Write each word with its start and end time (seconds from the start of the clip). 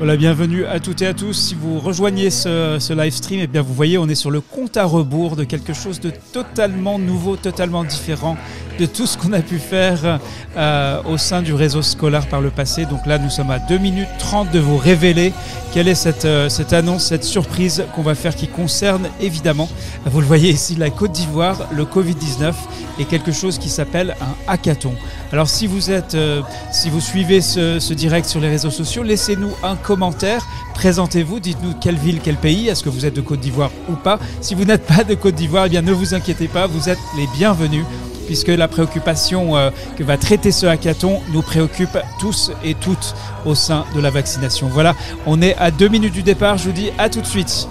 Voilà, 0.00 0.16
bienvenue 0.16 0.64
à 0.64 0.80
toutes 0.80 1.02
et 1.02 1.06
à 1.06 1.12
tous. 1.12 1.34
Si 1.34 1.54
vous 1.54 1.78
rejoignez 1.78 2.30
ce, 2.30 2.78
ce 2.80 2.94
live 2.94 3.12
stream, 3.12 3.40
eh 3.42 3.46
bien 3.46 3.60
vous 3.60 3.74
voyez, 3.74 3.98
on 3.98 4.08
est 4.08 4.14
sur 4.14 4.30
le 4.30 4.40
compte 4.40 4.78
à 4.78 4.86
rebours 4.86 5.36
de 5.36 5.44
quelque 5.44 5.74
chose 5.74 6.00
de 6.00 6.10
totalement 6.32 6.98
nouveau, 6.98 7.36
totalement 7.36 7.84
différent 7.84 8.38
de 8.80 8.86
tout 8.86 9.06
ce 9.06 9.18
qu'on 9.18 9.34
a 9.34 9.40
pu 9.40 9.58
faire 9.58 10.18
euh, 10.56 11.02
au 11.04 11.18
sein 11.18 11.42
du 11.42 11.52
réseau 11.52 11.82
scolaire 11.82 12.26
par 12.26 12.40
le 12.40 12.50
passé. 12.50 12.86
Donc 12.86 13.04
là, 13.04 13.18
nous 13.18 13.28
sommes 13.28 13.50
à 13.50 13.58
2 13.58 13.76
minutes 13.76 14.08
30 14.18 14.50
de 14.50 14.58
vous 14.58 14.78
révéler 14.78 15.34
quelle 15.72 15.86
est 15.86 15.94
cette, 15.94 16.24
euh, 16.24 16.48
cette 16.48 16.72
annonce, 16.72 17.04
cette 17.04 17.24
surprise 17.24 17.84
qu'on 17.94 18.02
va 18.02 18.14
faire 18.14 18.34
qui 18.34 18.48
concerne 18.48 19.08
évidemment, 19.20 19.68
vous 20.06 20.20
le 20.20 20.26
voyez 20.26 20.50
ici, 20.50 20.76
la 20.76 20.88
Côte 20.88 21.12
d'Ivoire, 21.12 21.68
le 21.72 21.84
Covid-19 21.84 22.54
et 22.98 23.04
quelque 23.04 23.32
chose 23.32 23.58
qui 23.58 23.68
s'appelle 23.68 24.16
un 24.20 24.52
hackathon. 24.52 24.94
Alors 25.30 25.48
si 25.48 25.66
vous 25.66 25.90
êtes, 25.90 26.14
euh, 26.14 26.40
si 26.72 26.88
vous 26.88 27.00
suivez 27.00 27.42
ce, 27.42 27.92
direct 27.92 28.26
sur 28.26 28.40
les 28.40 28.48
réseaux 28.48 28.70
sociaux, 28.70 29.02
laissez-nous 29.02 29.52
un 29.62 29.76
commentaire, 29.76 30.46
présentez-vous, 30.74 31.38
dites-nous 31.38 31.74
quelle 31.80 31.96
ville, 31.96 32.20
quel 32.22 32.36
pays, 32.36 32.68
est-ce 32.68 32.82
que 32.82 32.88
vous 32.88 33.04
êtes 33.04 33.14
de 33.14 33.20
Côte 33.20 33.40
d'Ivoire 33.40 33.70
ou 33.90 33.92
pas. 33.92 34.18
Si 34.40 34.54
vous 34.54 34.64
n'êtes 34.64 34.86
pas 34.86 35.04
de 35.04 35.14
Côte 35.14 35.34
d'Ivoire, 35.34 35.66
eh 35.66 35.68
bien 35.68 35.82
ne 35.82 35.92
vous 35.92 36.14
inquiétez 36.14 36.48
pas, 36.48 36.66
vous 36.66 36.88
êtes 36.88 36.98
les 37.16 37.26
bienvenus 37.36 37.84
puisque 38.30 38.46
la 38.46 38.68
préoccupation 38.68 39.56
euh, 39.56 39.70
que 39.96 40.04
va 40.04 40.16
traiter 40.16 40.52
ce 40.52 40.64
hackathon 40.64 41.20
nous 41.32 41.42
préoccupe 41.42 41.98
tous 42.20 42.52
et 42.62 42.74
toutes 42.74 43.16
au 43.44 43.56
sein 43.56 43.84
de 43.92 44.00
la 44.00 44.10
vaccination. 44.10 44.68
Voilà, 44.68 44.94
on 45.26 45.42
est 45.42 45.56
à 45.56 45.72
deux 45.72 45.88
minutes 45.88 46.12
du 46.12 46.22
départ, 46.22 46.56
je 46.56 46.66
vous 46.66 46.72
dis 46.72 46.92
à 46.96 47.08
tout 47.08 47.22
de 47.22 47.26
suite. 47.26 47.66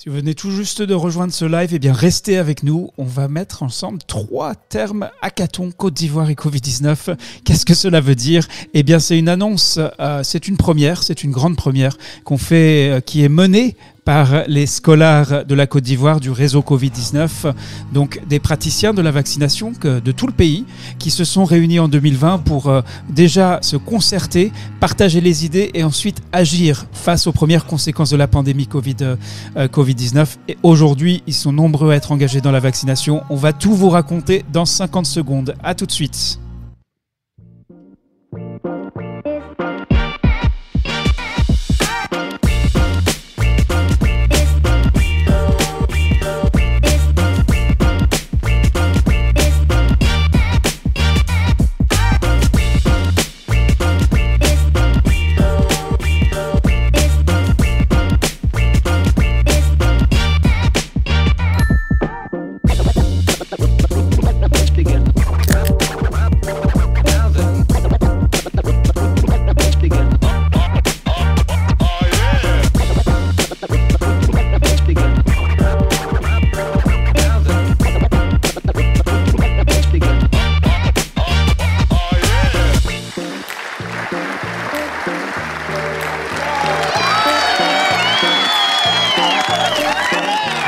Si 0.00 0.08
vous 0.08 0.14
venez 0.14 0.36
tout 0.36 0.52
juste 0.52 0.80
de 0.80 0.94
rejoindre 0.94 1.32
ce 1.32 1.44
live, 1.44 1.70
eh 1.72 1.80
bien 1.80 1.92
restez 1.92 2.36
avec 2.38 2.62
nous. 2.62 2.90
On 2.98 3.04
va 3.04 3.26
mettre 3.26 3.64
ensemble 3.64 3.98
trois 4.06 4.54
termes 4.54 5.10
hackathon, 5.22 5.72
Côte 5.72 5.94
d'Ivoire 5.94 6.30
et 6.30 6.36
Covid-19. 6.36 7.16
Qu'est-ce 7.42 7.66
que 7.66 7.74
cela 7.74 8.00
veut 8.00 8.14
dire? 8.14 8.46
Eh 8.74 8.84
bien 8.84 9.00
c'est 9.00 9.18
une 9.18 9.28
annonce, 9.28 9.80
euh, 9.98 10.22
c'est 10.22 10.46
une 10.46 10.56
première, 10.56 11.02
c'est 11.02 11.24
une 11.24 11.32
grande 11.32 11.56
première 11.56 11.98
qu'on 12.22 12.38
fait, 12.38 12.90
euh, 12.90 13.00
qui 13.00 13.24
est 13.24 13.28
menée 13.28 13.74
par 14.08 14.44
les 14.46 14.64
scolaires 14.64 15.44
de 15.44 15.54
la 15.54 15.66
Côte 15.66 15.84
d'Ivoire 15.84 16.18
du 16.18 16.30
réseau 16.30 16.62
Covid-19, 16.62 17.52
donc 17.92 18.22
des 18.26 18.38
praticiens 18.38 18.94
de 18.94 19.02
la 19.02 19.10
vaccination 19.10 19.72
de 19.82 20.12
tout 20.12 20.26
le 20.26 20.32
pays 20.32 20.64
qui 20.98 21.10
se 21.10 21.24
sont 21.24 21.44
réunis 21.44 21.78
en 21.78 21.88
2020 21.88 22.38
pour 22.38 22.70
euh, 22.70 22.80
déjà 23.10 23.58
se 23.60 23.76
concerter, 23.76 24.50
partager 24.80 25.20
les 25.20 25.44
idées 25.44 25.70
et 25.74 25.84
ensuite 25.84 26.22
agir 26.32 26.86
face 26.90 27.26
aux 27.26 27.32
premières 27.32 27.66
conséquences 27.66 28.08
de 28.08 28.16
la 28.16 28.28
pandémie 28.28 28.66
Covid, 28.66 28.96
euh, 29.02 29.16
Covid-19. 29.68 30.36
Et 30.48 30.56
aujourd'hui, 30.62 31.22
ils 31.26 31.34
sont 31.34 31.52
nombreux 31.52 31.90
à 31.90 31.96
être 31.96 32.10
engagés 32.10 32.40
dans 32.40 32.50
la 32.50 32.60
vaccination. 32.60 33.22
On 33.28 33.36
va 33.36 33.52
tout 33.52 33.74
vous 33.74 33.90
raconter 33.90 34.42
dans 34.54 34.64
50 34.64 35.04
secondes. 35.04 35.54
À 35.62 35.74
tout 35.74 35.84
de 35.84 35.92
suite. 35.92 36.40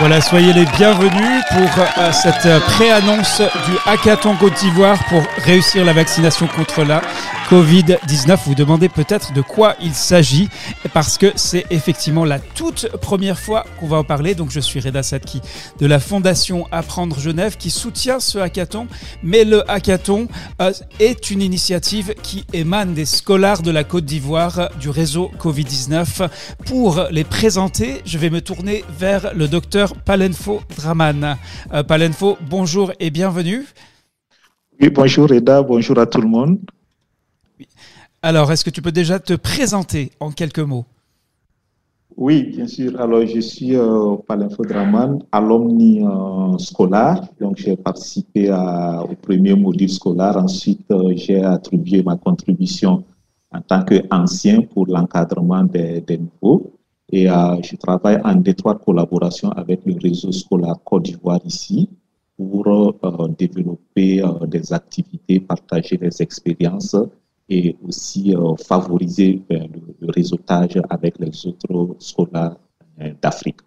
Voilà, 0.00 0.22
soyez 0.22 0.55
les 0.55 0.65
bienvenus 0.65 1.43
pour 1.50 1.84
euh, 1.99 2.11
cette 2.11 2.47
euh, 2.47 2.59
pré-annonce 2.61 3.43
du 3.66 3.72
hackathon 3.84 4.34
Côte 4.34 4.55
d'Ivoire 4.55 4.99
pour 5.11 5.22
réussir 5.44 5.84
la 5.84 5.93
vaccination 5.93 6.47
contre 6.47 6.84
la 6.84 7.03
Covid-19. 7.50 8.38
Vous 8.47 8.55
demandez 8.55 8.88
peut-être 8.88 9.33
de 9.33 9.41
quoi 9.41 9.75
il 9.83 9.93
s'agit 9.93 10.49
parce 10.94 11.19
que 11.19 11.33
c'est 11.34 11.66
effectivement 11.71 12.25
la 12.25 12.38
toute 12.38 12.88
première 12.99 13.41
fois 13.41 13.65
qu'on 13.81 13.88
va 13.88 13.97
en 13.97 14.05
parler. 14.05 14.37
Donc 14.37 14.53
je 14.53 14.61
suis 14.61 14.78
Reda 14.78 15.03
Sadki 15.03 15.41
de 15.81 15.87
la 15.87 15.99
Fondation 15.99 16.69
Apprendre 16.71 17.19
Genève 17.19 17.56
qui 17.56 17.71
soutient 17.71 18.21
ce 18.21 18.38
hackathon. 18.38 18.87
Mais 19.25 19.44
le 19.44 19.69
hackathon 19.69 20.28
euh, 20.62 20.71
est 21.00 21.33
une 21.33 21.43
initiative 21.43 22.15
qui 22.22 22.44
émane 22.53 22.94
des 22.94 23.05
scolaires 23.05 23.62
de 23.62 23.72
la 23.72 23.82
Côte 23.82 24.05
d'Ivoire 24.05 24.71
du 24.78 24.88
réseau 24.88 25.32
Covid-19. 25.41 26.28
Pour 26.67 27.05
les 27.11 27.25
présenter, 27.25 28.00
je 28.05 28.17
vais 28.19 28.31
me 28.31 28.43
tourner 28.43 28.84
vers 28.97 29.34
le 29.34 29.49
docteur 29.49 29.97
Palenfo 29.97 30.61
Draman. 30.77 31.37
Euh, 31.75 31.82
Palenfo, 31.82 32.38
bonjour 32.49 32.93
et 33.00 33.11
bienvenue. 33.11 33.67
Oui, 34.81 34.88
bonjour 34.88 35.28
Reda, 35.28 35.62
bonjour 35.62 35.99
à 35.99 36.06
tout 36.06 36.21
le 36.21 36.28
monde. 36.28 36.61
Alors, 38.22 38.53
est-ce 38.53 38.64
que 38.64 38.70
tu 38.70 38.82
peux 38.82 38.92
déjà 38.92 39.19
te 39.19 39.32
présenter 39.32 40.12
en 40.20 40.31
quelques 40.31 40.58
mots? 40.58 40.84
Oui, 42.19 42.42
bien 42.54 42.66
sûr. 42.66 43.00
Alors, 43.00 43.25
je 43.25 43.41
suis 43.41 43.75
euh, 43.75 44.16
Palenfo 44.28 44.62
Draman, 44.62 45.22
alumni 45.32 46.03
euh, 46.04 46.58
scolaire. 46.58 47.26
Donc, 47.41 47.56
j'ai 47.56 47.76
participé 47.76 48.50
au 48.50 49.14
premier 49.22 49.54
module 49.54 49.88
scolaire. 49.88 50.36
Ensuite, 50.36 50.84
euh, 50.91 51.14
j'ai 51.16 51.42
attribué 51.42 52.03
ma 52.03 52.16
contribution 52.16 53.04
en 53.53 53.62
tant 53.62 53.82
qu'ancien 53.84 54.60
pour 54.60 54.87
l'encadrement 54.87 55.64
des, 55.64 56.02
des 56.02 56.19
nouveaux. 56.19 56.72
Et 57.10 57.31
euh, 57.31 57.56
je 57.62 57.75
travaille 57.76 58.20
en 58.22 58.44
étroite 58.44 58.84
collaboration 58.84 59.50
avec 59.52 59.81
le 59.87 59.94
réseau 59.98 60.31
scolaire 60.31 60.76
Côte 60.84 61.04
d'Ivoire 61.04 61.41
ici 61.47 61.88
pour 62.37 62.94
développer 63.38 64.22
des 64.47 64.72
activités, 64.72 65.41
partager 65.41 65.97
des 65.98 66.22
expériences 66.22 66.97
et 67.50 67.77
aussi 67.87 68.34
euh, 68.34 68.55
favoriser 68.56 69.43
euh, 69.53 69.59
le, 69.59 69.97
le, 70.00 70.12
réseautage 70.12 70.81
avec 70.88 71.19
les 71.19 71.47
autres 71.47 71.97
scolaires 71.99 72.56
euh, 73.00 73.12
d'Afrique. 73.21 73.61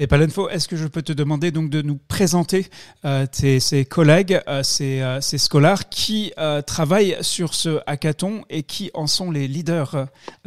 Et 0.00 0.06
Palenfo, 0.06 0.48
est-ce 0.48 0.68
que 0.68 0.76
je 0.76 0.86
peux 0.86 1.02
te 1.02 1.12
demander 1.12 1.50
donc 1.50 1.70
de 1.70 1.82
nous 1.82 1.98
présenter 2.06 2.66
euh, 3.04 3.26
tes, 3.26 3.58
ces 3.58 3.84
collègues, 3.84 4.40
euh, 4.46 4.62
ces, 4.62 5.00
euh, 5.00 5.20
ces, 5.20 5.38
qui 5.90 6.32
travaillent 6.66 7.16
sur 7.20 7.52
ce 7.52 7.80
hackathon 7.84 8.42
et 8.48 8.62
qui 8.62 8.92
en 8.94 9.08
sont 9.08 9.32
les 9.32 9.48
leaders? 9.48 10.06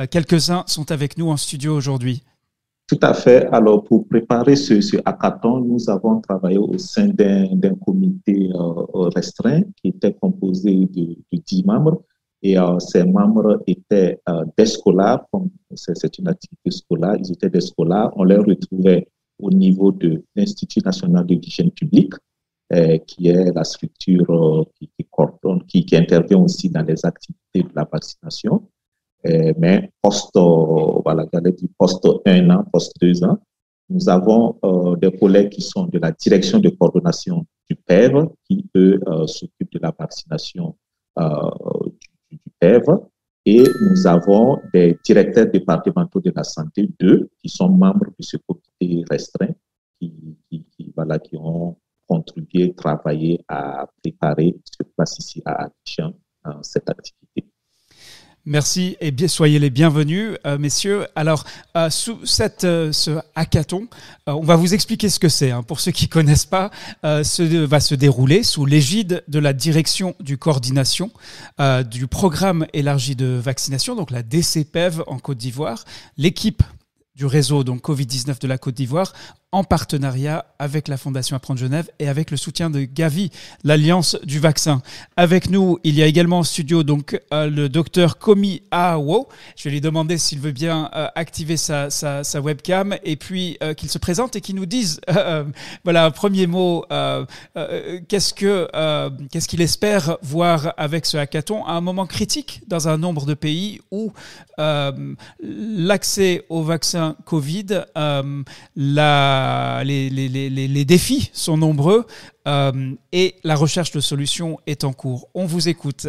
Quelques-uns 0.10 0.64
sont 0.68 0.90
avec 0.92 1.18
nous 1.18 1.30
en 1.30 1.36
studio 1.36 1.76
aujourd'hui. 1.76 2.24
Tout 2.88 3.00
à 3.02 3.14
fait. 3.14 3.48
Alors, 3.48 3.84
pour 3.84 4.08
préparer 4.08 4.56
ce, 4.56 4.80
ce, 4.80 4.96
hackathon, 5.04 5.60
nous 5.60 5.90
avons 5.90 6.22
travaillé 6.22 6.58
au 6.58 6.78
sein 6.78 7.08
d'un 7.08 7.76
comité 7.86 8.50
restreint 8.94 9.64
qui 9.82 9.90
était 9.90 10.14
composé 10.14 10.76
de, 10.76 11.18
de 11.32 11.42
10 11.46 11.66
membres. 11.66 12.04
Et 12.44 12.58
euh, 12.58 12.80
ces 12.80 13.04
membres 13.04 13.62
étaient 13.68 14.20
euh, 14.28 14.46
des 14.58 14.66
scolaires, 14.66 15.24
c'est 15.76 16.18
une 16.18 16.28
activité 16.28 16.72
scolaire, 16.72 17.16
ils 17.20 17.32
étaient 17.32 17.50
des 17.50 17.62
scolaires. 17.62 18.10
On 18.16 18.24
les 18.24 18.38
retrouvait 18.38 19.08
au 19.40 19.52
niveau 19.52 19.92
de 19.92 20.24
l'Institut 20.36 20.80
national 20.84 21.26
de 21.26 21.36
l'hygiène 21.36 21.72
publique, 21.72 22.14
euh, 22.74 22.98
qui 23.00 23.28
est 23.28 23.54
la 23.54 23.64
structure 23.64 24.30
euh, 24.30 24.64
qui, 24.76 24.90
coordonne, 25.12 25.64
qui, 25.66 25.86
intervient 25.94 26.40
aussi 26.40 26.70
dans 26.70 26.84
les 26.84 27.06
activités 27.06 27.62
de 27.62 27.76
la 27.76 27.88
vaccination. 27.92 28.68
Mais 29.24 29.92
post, 30.02 30.32
voilà, 30.34 31.28
j'allais 31.32 31.52
dire 31.52 31.70
post 31.78 32.08
un 32.26 32.50
an, 32.50 32.66
post 32.74 32.96
deux 33.00 33.24
ans, 33.24 33.38
nous 33.88 34.10
avons 34.10 34.58
des 35.00 35.12
collègues 35.12 35.50
qui 35.50 35.62
sont 35.62 35.86
de 35.86 36.00
la 36.00 36.12
direction 36.12 36.58
de 36.58 36.70
coordination 36.70 37.46
du 37.70 37.76
PEV, 37.76 38.30
qui 38.46 38.66
eux 38.76 39.00
s'occupent 39.28 39.74
de 39.74 39.80
la 39.80 39.94
vaccination 39.96 40.76
Et 43.46 43.64
nous 43.82 44.08
avons 44.08 44.62
des 44.74 44.98
directeurs 45.04 45.48
départementaux 45.48 46.20
de 46.22 46.32
la 46.36 46.44
santé, 46.44 46.90
deux, 47.00 47.30
qui 47.40 47.50
sont 47.50 47.70
membres 47.70 48.08
de 48.18 48.24
ce 48.24 48.38
comité 48.38 49.04
restreint, 49.10 49.54
qui, 50.00 50.12
ont 51.34 51.78
contribué, 52.08 52.74
travaillé 52.74 53.44
à 53.48 53.88
préparer 54.04 54.56
ce 54.66 54.84
place 54.96 55.18
ici 55.18 55.42
à 55.46 55.66
Abidjan, 55.66 56.14
cette 56.62 56.90
activité. 56.90 57.51
Merci 58.46 58.98
et 59.02 59.14
soyez 59.28 59.60
les 59.60 59.70
bienvenus, 59.70 60.32
euh, 60.48 60.58
messieurs. 60.58 61.06
Alors, 61.16 61.46
euh, 61.78 61.92
sous 61.92 62.18
euh, 62.64 62.92
ce 62.92 63.20
hackathon, 63.36 63.88
on 64.26 64.42
va 64.42 64.56
vous 64.56 64.74
expliquer 64.74 65.10
ce 65.10 65.20
que 65.20 65.30
c'est. 65.30 65.52
Hein. 65.52 65.62
Pour 65.62 65.80
ceux 65.80 65.92
qui 65.92 66.08
connaissent 66.08 66.48
pas, 66.48 66.72
ce 67.04 67.66
va 67.66 67.80
se 67.80 67.94
dérouler 67.94 68.42
sous 68.42 68.66
l'égide 68.66 69.24
de 69.28 69.38
la 69.38 69.54
direction 69.54 70.16
du 70.20 70.38
coordination 70.38 71.12
du 71.86 72.08
programme 72.08 72.66
élargi 72.74 73.16
de 73.16 73.26
vaccination, 73.26 73.96
donc 73.96 74.10
la 74.10 74.24
DCPEV 74.24 75.04
en 75.08 75.20
Côte 75.20 75.38
d'Ivoire. 75.38 75.86
L'équipe 76.18 76.64
du 77.16 77.26
réseau 77.26 77.64
donc 77.64 77.84
Covid-19 77.84 78.42
de 78.42 78.48
la 78.48 78.58
Côte 78.58 78.76
d'Ivoire 78.76 79.14
en 79.54 79.66
partenariat 79.66 80.46
avec 80.60 80.88
la 80.88 80.96
Fondation 80.96 81.36
Apprendre 81.36 81.60
Genève 81.60 81.90
et 82.00 82.08
avec 82.08 82.32
le 82.32 82.38
soutien 82.38 82.70
de 82.70 82.84
Gavi, 82.84 83.32
l'Alliance 83.66 84.18
du 84.24 84.40
vaccin. 84.40 84.82
Avec 85.18 85.50
nous, 85.50 85.78
il 85.84 85.96
y 85.96 86.04
a 86.04 86.06
également 86.06 86.40
en 86.40 86.44
studio 86.44 86.84
donc 86.84 87.20
euh, 87.34 87.50
le 87.50 87.68
docteur 87.68 88.18
Komi 88.18 88.62
Awo. 88.72 89.28
Je 89.58 89.66
vais 89.66 89.72
lui 89.72 89.82
demander 89.82 90.18
s'il 90.18 90.40
veut 90.40 90.54
bien 90.54 90.90
euh, 90.96 91.08
activer 91.16 91.58
sa, 91.58 91.90
webcam 92.42 92.96
et 93.04 93.18
puis 93.18 93.58
euh, 93.62 93.74
qu'il 93.74 93.90
se 93.90 93.98
présente 93.98 94.38
et 94.38 94.42
qu'il 94.42 94.56
nous 94.56 94.66
dise, 94.66 95.02
voilà, 95.84 96.06
un 96.06 96.12
premier 96.12 96.48
mot, 96.48 96.86
qu'est-ce 98.08 98.34
que 98.34 98.70
qu'est-ce 99.32 99.48
qu'il 99.48 99.62
espère 99.62 100.18
voir 100.22 100.74
avec 100.78 101.06
ce 101.06 101.18
hackathon 101.18 101.66
à 101.66 101.74
un 101.74 101.82
moment 101.82 102.06
critique 102.06 102.62
dans 102.68 102.88
un 102.88 102.98
nombre 102.98 103.26
de 103.26 103.34
pays 103.34 103.82
où 103.92 104.14
l'accès 104.58 106.46
au 106.50 106.64
vaccin 106.64 107.16
Covid, 107.26 107.84
la 108.76 109.41
les, 109.84 110.86
défis 110.86 111.30
sont 111.34 111.58
nombreux 111.58 112.06
euh, 112.48 112.92
et 113.12 113.36
la 113.44 113.56
recherche 113.56 113.92
de 113.92 114.00
solutions 114.00 114.58
est 114.68 114.84
en 114.84 114.94
cours. 114.94 115.30
On 115.34 115.46
vous 115.46 115.70
écoute. 115.70 116.08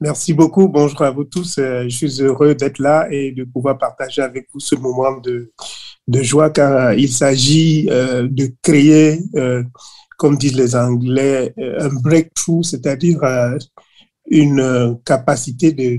Merci 0.00 0.32
beaucoup. 0.32 0.68
Bonjour 0.68 1.02
à 1.02 1.10
vous 1.10 1.24
tous. 1.24 1.58
Euh, 1.58 1.84
je 1.84 1.96
suis 1.96 2.22
heureux 2.22 2.54
d'être 2.54 2.78
là 2.78 3.08
et 3.10 3.32
de 3.32 3.44
pouvoir 3.44 3.78
partager 3.78 4.22
avec 4.22 4.48
vous 4.52 4.60
ce 4.60 4.74
moment 4.74 5.18
de, 5.18 5.52
joie 6.22 6.50
car 6.50 6.94
il 6.94 7.10
s'agit 7.10 7.88
euh, 7.90 8.28
de 8.30 8.52
créer, 8.62 9.20
comme 10.18 10.36
disent 10.36 10.56
les 10.56 10.76
Anglais, 10.76 11.54
un 11.58 11.88
breakthrough, 11.88 12.62
c'est-à-dire 12.62 13.20
une 14.30 14.98
capacité 15.04 15.72
de 15.72 15.98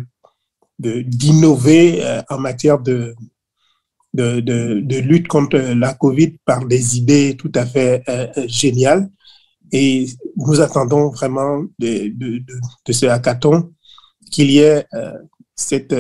d'innover 0.78 2.04
en 2.30 2.38
matière 2.38 2.80
de, 2.80 3.16
de, 4.16 5.00
lutte 5.00 5.28
contre 5.28 5.58
la 5.58 5.94
COVID 5.94 6.38
par 6.46 6.66
des 6.66 6.98
idées 6.98 7.36
tout 7.38 7.52
à 7.56 7.66
fait 7.66 8.04
euh, 8.08 8.28
euh, 8.38 8.46
géniales. 8.48 9.10
Et 9.72 10.08
nous 10.38 10.62
attendons 10.62 11.10
vraiment 11.10 11.64
de, 11.80 12.14
ce 12.90 13.06
hackathon 13.08 13.74
qu'il 14.32 14.52
y 14.52 14.60
ait 14.60 14.86
euh, 14.94 15.14
cette, 15.56 15.96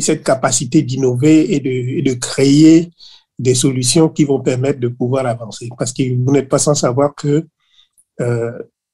cette 0.00 0.22
capacité 0.22 0.82
d'innover 0.82 1.54
et 1.54 1.60
de, 2.02 2.14
créer 2.14 2.90
des 3.38 3.54
solutions 3.54 4.08
qui 4.08 4.24
vont 4.24 4.40
permettre 4.40 4.80
de 4.80 4.88
pouvoir 4.88 5.26
avancer. 5.26 5.68
Parce 5.76 5.92
que 5.92 6.02
vous 6.02 6.32
n'êtes 6.32 6.48
pas 6.48 6.58
sans 6.58 6.74
savoir 6.74 7.14
que 7.14 7.46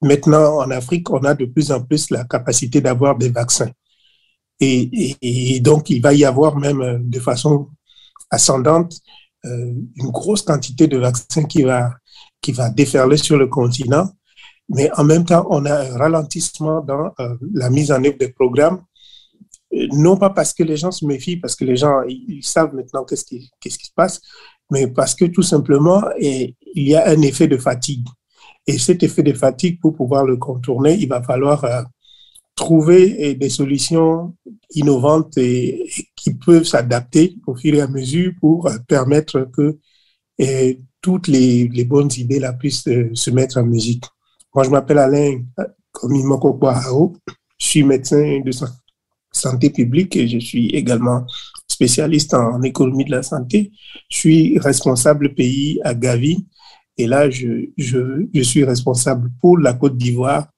maintenant 0.00 0.58
en 0.58 0.70
Afrique, 0.70 1.10
on 1.10 1.22
a 1.24 1.34
de 1.34 1.44
plus 1.44 1.70
en 1.70 1.82
plus 1.82 2.10
la 2.10 2.24
capacité 2.24 2.80
d'avoir 2.80 3.16
des 3.16 3.28
vaccins. 3.28 3.70
Et, 4.60 5.60
donc, 5.60 5.90
il 5.90 6.02
va 6.02 6.12
y 6.14 6.24
avoir 6.24 6.56
même 6.56 6.80
euh, 6.80 6.98
de 7.00 7.20
façon 7.20 7.68
ascendante 8.30 8.98
euh, 9.44 9.72
une 9.96 10.10
grosse 10.10 10.42
quantité 10.42 10.88
de 10.88 10.98
vaccins 10.98 11.44
qui 11.44 11.62
va, 11.62 11.92
qui 12.40 12.52
va 12.52 12.70
déferler 12.70 13.16
sur 13.16 13.36
le 13.36 13.46
continent. 13.46 14.10
Mais 14.68 14.90
en 14.96 15.04
même 15.04 15.24
temps, 15.24 15.46
on 15.48 15.64
a 15.64 15.74
un 15.74 15.96
ralentissement 15.96 16.80
dans 16.82 17.12
euh, 17.20 17.36
la 17.54 17.70
mise 17.70 17.92
en 17.92 18.02
œuvre 18.04 18.18
des 18.18 18.32
programmes. 18.32 18.82
Non 19.92 20.16
pas 20.16 20.30
parce 20.30 20.52
que 20.52 20.62
les 20.62 20.76
gens 20.76 20.90
se 20.90 21.04
méfient, 21.04 21.36
parce 21.36 21.54
que 21.54 21.64
les 21.64 21.76
gens 21.76 22.02
ils, 22.08 22.42
savent 22.42 22.74
maintenant 22.74 23.04
qu'est-ce 23.04 23.24
qui, 23.24 23.50
qu'est-ce 23.60 23.78
qui 23.78 23.86
se 23.86 23.92
passe, 23.94 24.18
mais 24.70 24.86
parce 24.86 25.14
que 25.14 25.26
tout 25.26 25.42
simplement, 25.42 26.02
il 26.18 26.54
y 26.74 26.94
a 26.94 27.06
un 27.06 27.20
effet 27.20 27.48
de 27.48 27.58
fatigue. 27.58 28.06
Et 28.66 28.78
cet 28.78 29.02
effet 29.02 29.22
de 29.22 29.34
fatigue, 29.34 29.78
pour 29.78 29.94
pouvoir 29.94 30.24
le 30.24 30.38
contourner, 30.38 30.94
il 30.94 31.06
va 31.06 31.22
falloir 31.22 31.66
trouver 32.58 33.36
des 33.36 33.50
solutions 33.50 34.34
innovantes 34.74 35.38
et, 35.38 35.88
qui 36.16 36.34
peuvent 36.34 36.64
s'adapter 36.64 37.36
au 37.46 37.54
fur 37.54 37.72
et 37.74 37.80
à 37.80 37.86
mesure 37.86 38.32
pour 38.40 38.68
permettre 38.88 39.48
que 39.54 39.78
toutes 41.00 41.28
les, 41.28 41.84
bonnes 41.84 42.10
idées 42.16 42.40
là 42.40 42.52
puissent 42.52 42.88
euh, 42.88 43.10
se 43.14 43.30
mettre 43.30 43.58
en 43.58 43.64
musique. 43.64 44.04
Moi, 44.52 44.64
je 44.64 44.70
m'appelle 44.70 44.98
Alain 44.98 45.40
Komimoko 45.92 46.58
Je 47.58 47.66
suis 47.66 47.84
médecin 47.84 48.40
de 48.44 48.50
santé 49.30 49.70
publique 49.70 50.16
et 50.16 50.26
je 50.26 50.40
suis 50.40 50.70
également 50.70 51.24
spécialiste 51.68 52.34
en 52.34 52.60
économie 52.62 53.04
de 53.04 53.12
la 53.12 53.22
santé. 53.22 53.70
Je 54.10 54.18
suis 54.18 54.58
responsable 54.58 55.32
pays 55.34 55.80
à 55.84 55.94
Gavi 55.94 56.44
et 56.96 57.06
là, 57.06 57.30
je 57.30 58.42
suis 58.42 58.64
responsable 58.64 59.30
pour 59.40 59.58
la 59.58 59.74
Côte 59.74 59.96
d'Ivoire 59.96 60.48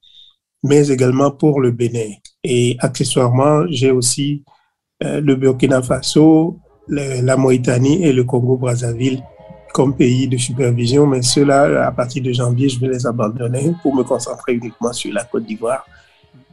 mais 0.63 0.89
également 0.89 1.31
pour 1.31 1.61
le 1.61 1.71
Bénin. 1.71 2.11
Et 2.43 2.75
accessoirement, 2.79 3.63
j'ai 3.69 3.91
aussi 3.91 4.43
euh, 5.03 5.21
le 5.21 5.35
Burkina 5.35 5.81
Faso, 5.81 6.59
la 6.87 7.37
Mauritanie 7.37 8.03
et 8.03 8.11
le 8.11 8.23
Congo-Brazzaville 8.23 9.23
comme 9.73 9.95
pays 9.95 10.27
de 10.27 10.37
supervision, 10.37 11.07
mais 11.07 11.21
ceux-là, 11.21 11.87
à 11.87 11.91
partir 11.91 12.21
de 12.23 12.31
janvier, 12.31 12.67
je 12.67 12.79
vais 12.79 12.89
les 12.89 13.07
abandonner 13.07 13.73
pour 13.81 13.95
me 13.95 14.03
concentrer 14.03 14.53
uniquement 14.53 14.91
sur 14.91 15.13
la 15.13 15.23
Côte 15.23 15.45
d'Ivoire 15.45 15.85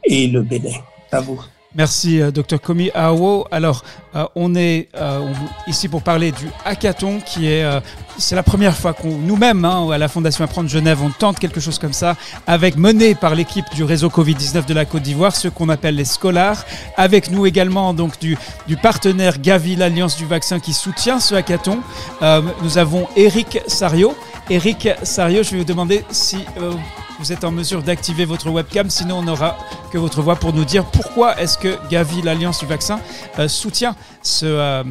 et 0.03 0.27
le 0.27 0.41
Bénin. 0.41 0.77
À 1.11 1.19
vous. 1.19 1.41
Merci, 1.75 2.21
euh, 2.21 2.31
Dr 2.31 2.59
Komi 2.59 2.89
Awo. 2.93 3.45
Alors, 3.51 3.83
euh, 4.15 4.25
on 4.35 4.55
est 4.55 4.89
euh, 4.95 5.31
ici 5.67 5.87
pour 5.87 6.01
parler 6.01 6.31
du 6.31 6.47
hackathon, 6.65 7.19
qui 7.19 7.47
est, 7.47 7.65
c'est 8.17 8.35
la 8.35 8.43
première 8.43 8.75
fois 8.75 8.93
qu'on, 8.93 9.17
nous-mêmes, 9.17 9.65
hein, 9.65 9.89
à 9.91 9.97
la 9.97 10.07
Fondation 10.07 10.43
Apprendre 10.43 10.69
Genève, 10.69 10.99
on 11.01 11.09
tente 11.09 11.39
quelque 11.39 11.59
chose 11.59 11.79
comme 11.79 11.93
ça, 11.93 12.15
avec 12.47 12.77
mené 12.77 13.15
par 13.15 13.35
l'équipe 13.35 13.65
du 13.73 13.83
réseau 13.83 14.09
Covid-19 14.09 14.65
de 14.65 14.73
la 14.73 14.85
Côte 14.85 15.03
d'Ivoire, 15.03 15.35
ce 15.35 15.47
qu'on 15.47 15.69
appelle 15.69 15.95
les 15.95 16.05
scholars. 16.05 16.65
Avec 16.97 17.31
nous 17.31 17.45
également 17.45 17.93
donc 17.93 18.19
du, 18.19 18.37
du 18.67 18.77
partenaire 18.77 19.39
Gavi, 19.39 19.75
l'Alliance 19.75 20.17
du 20.17 20.25
vaccin, 20.25 20.59
qui 20.59 20.73
soutient 20.73 21.19
ce 21.19 21.35
hackathon. 21.35 21.79
nous 22.63 22.77
avons 22.77 23.07
Eric 23.15 23.59
Sario. 23.67 24.15
Eric 24.49 24.89
Sario, 25.03 25.43
je 25.43 25.51
vais 25.51 25.57
vous 25.59 25.63
demander 25.63 26.03
si 26.09 26.37
vous 27.19 27.33
êtes 27.33 27.43
en 27.43 27.51
mesure 27.51 27.83
d'activer 27.83 28.23
votre 28.23 28.49
webcam, 28.49 28.89
sinon 28.89 29.19
on 29.19 29.23
n'aura 29.23 29.57
que 29.91 29.97
votre 29.97 30.21
voix 30.21 30.37
pour 30.37 30.53
nous 30.53 30.63
dire 30.63 30.85
pourquoi 30.85 31.39
est-ce 31.39 31.57
que 31.57 31.77
Gavi, 31.89 32.21
l'Alliance 32.21 32.59
du 32.59 32.65
vaccin, 32.65 33.01
euh, 33.39 33.49
soutient 33.49 33.95
ce, 34.21 34.45
euh, 34.45 34.83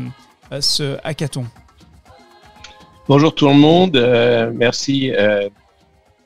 euh, 0.53 0.61
ce 0.61 0.99
hackathon. 1.05 1.47
Bonjour 3.09 3.35
tout 3.35 3.49
le 3.49 3.55
monde, 3.55 3.97
merci, 4.55 5.13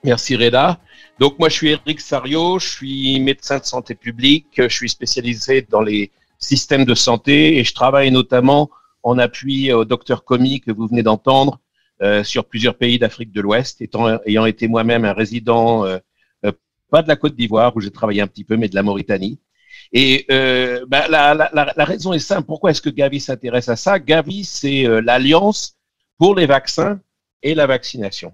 merci 0.02 0.34
Reda. 0.34 0.80
Donc 1.20 1.38
moi 1.38 1.48
je 1.48 1.54
suis 1.54 1.68
Eric 1.70 2.00
Sario, 2.00 2.58
je 2.58 2.66
suis 2.66 3.20
médecin 3.20 3.58
de 3.58 3.64
santé 3.64 3.94
publique, 3.94 4.48
je 4.56 4.74
suis 4.74 4.88
spécialisé 4.88 5.64
dans 5.70 5.80
les 5.80 6.10
systèmes 6.38 6.84
de 6.84 6.94
santé 6.94 7.58
et 7.58 7.64
je 7.64 7.72
travaille 7.72 8.10
notamment 8.10 8.68
en 9.04 9.18
appui 9.18 9.72
au 9.72 9.84
docteur 9.84 10.24
Comi 10.24 10.60
que 10.60 10.72
vous 10.72 10.88
venez 10.88 11.04
d'entendre 11.04 11.60
euh, 12.02 12.24
sur 12.24 12.44
plusieurs 12.46 12.74
pays 12.74 12.98
d'Afrique 12.98 13.30
de 13.30 13.40
l'Ouest, 13.40 13.80
ayant 14.26 14.44
été 14.44 14.66
moi-même 14.66 15.04
un 15.04 15.12
résident 15.12 15.84
euh, 15.86 15.98
euh, 16.44 16.50
pas 16.90 17.00
de 17.00 17.06
la 17.06 17.14
Côte 17.14 17.36
d'Ivoire 17.36 17.76
où 17.76 17.80
j'ai 17.80 17.92
travaillé 17.92 18.20
un 18.20 18.26
petit 18.26 18.42
peu, 18.42 18.56
mais 18.56 18.68
de 18.68 18.74
la 18.74 18.82
Mauritanie. 18.82 19.38
Et 19.92 20.24
euh, 20.30 20.84
bah, 20.88 21.06
la, 21.08 21.34
la, 21.34 21.50
la, 21.52 21.84
raison 21.84 22.12
est 22.12 22.18
simple. 22.18 22.46
Pourquoi 22.46 22.70
est-ce 22.70 22.80
que 22.80 22.90
Gavi 22.90 23.20
s'intéresse 23.20 23.68
à 23.68 23.76
ça? 23.76 23.98
Gavi, 23.98 24.44
c'est 24.44 24.84
l'alliance 25.02 25.76
pour 26.18 26.34
les 26.34 26.46
vaccins 26.46 27.00
et 27.42 27.54
la 27.54 27.66
vaccination. 27.66 28.32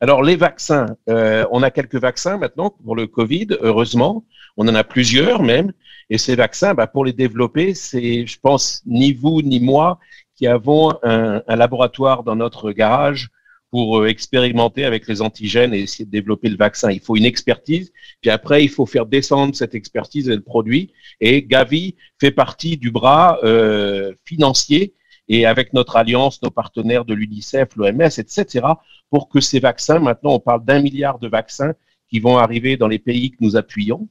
Alors 0.00 0.24
les 0.24 0.34
vaccins, 0.34 0.96
euh, 1.08 1.46
on 1.52 1.62
a 1.62 1.70
quelques 1.70 2.00
vaccins 2.00 2.36
maintenant 2.36 2.70
pour 2.70 2.96
le 2.96 3.06
Covid, 3.06 3.46
heureusement. 3.60 4.24
On 4.56 4.66
en 4.66 4.74
a 4.74 4.82
plusieurs 4.82 5.42
même. 5.42 5.72
Et 6.10 6.18
ces 6.18 6.34
vaccins, 6.34 6.74
bah, 6.74 6.88
pour 6.88 7.04
les 7.04 7.12
développer, 7.12 7.74
c'est, 7.74 8.26
je 8.26 8.38
pense, 8.40 8.82
ni 8.84 9.12
vous 9.12 9.40
ni 9.42 9.60
moi 9.60 10.00
qui 10.34 10.48
avons 10.48 10.92
un 11.04 11.56
laboratoire 11.56 12.24
dans 12.24 12.34
notre 12.34 12.72
garage 12.72 13.30
pour 13.72 13.98
euh, 13.98 14.06
expérimenter 14.06 14.84
avec 14.84 15.08
les 15.08 15.22
antigènes 15.22 15.74
et 15.74 15.80
essayer 15.80 16.04
de 16.04 16.10
développer 16.10 16.50
le 16.50 16.56
vaccin. 16.56 16.92
Il 16.92 17.00
faut 17.00 17.16
une 17.16 17.24
expertise, 17.24 17.90
puis 18.20 18.30
après, 18.30 18.62
il 18.62 18.68
faut 18.68 18.86
faire 18.86 19.06
descendre 19.06 19.56
cette 19.56 19.74
expertise 19.74 20.28
et 20.28 20.36
le 20.36 20.42
produit. 20.42 20.92
Et 21.20 21.42
Gavi 21.42 21.96
fait 22.20 22.30
partie 22.30 22.76
du 22.76 22.90
bras 22.90 23.38
euh, 23.42 24.12
financier 24.26 24.94
et 25.26 25.46
avec 25.46 25.72
notre 25.72 25.96
alliance, 25.96 26.42
nos 26.42 26.50
partenaires 26.50 27.06
de 27.06 27.14
l'UNICEF, 27.14 27.70
l'OMS, 27.76 28.02
etc., 28.02 28.66
pour 29.10 29.30
que 29.30 29.40
ces 29.40 29.58
vaccins, 29.58 29.98
maintenant, 29.98 30.34
on 30.34 30.40
parle 30.40 30.64
d'un 30.64 30.82
milliard 30.82 31.18
de 31.18 31.28
vaccins 31.28 31.72
qui 32.10 32.20
vont 32.20 32.36
arriver 32.36 32.76
dans 32.76 32.88
les 32.88 32.98
pays 32.98 33.30
que 33.30 33.38
nous 33.40 33.56
appuyons. 33.56 34.06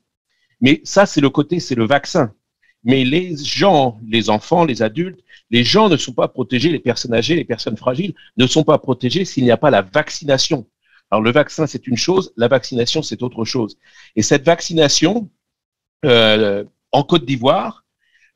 Mais 0.59 0.81
ça, 0.83 1.05
c'est 1.05 1.21
le 1.21 1.29
côté, 1.29 1.59
c'est 1.59 1.75
le 1.75 1.85
vaccin. 1.85 2.33
Mais 2.83 3.03
les 3.03 3.35
gens, 3.37 3.99
les 4.07 4.29
enfants, 4.29 4.65
les 4.65 4.81
adultes, 4.81 5.19
les 5.49 5.63
gens 5.63 5.89
ne 5.89 5.97
sont 5.97 6.13
pas 6.13 6.27
protégés, 6.27 6.69
les 6.69 6.79
personnes 6.79 7.13
âgées, 7.13 7.35
les 7.35 7.43
personnes 7.43 7.77
fragiles 7.77 8.13
ne 8.37 8.47
sont 8.47 8.63
pas 8.63 8.77
protégés 8.77 9.25
s'il 9.25 9.43
n'y 9.43 9.51
a 9.51 9.57
pas 9.57 9.69
la 9.69 9.81
vaccination. 9.81 10.67
Alors 11.11 11.21
le 11.21 11.31
vaccin, 11.31 11.67
c'est 11.67 11.87
une 11.87 11.97
chose, 11.97 12.33
la 12.37 12.47
vaccination, 12.47 13.03
c'est 13.03 13.21
autre 13.21 13.43
chose. 13.43 13.77
Et 14.15 14.21
cette 14.21 14.45
vaccination, 14.45 15.29
euh, 16.05 16.63
en 16.91 17.03
Côte 17.03 17.25
d'Ivoire, 17.25 17.83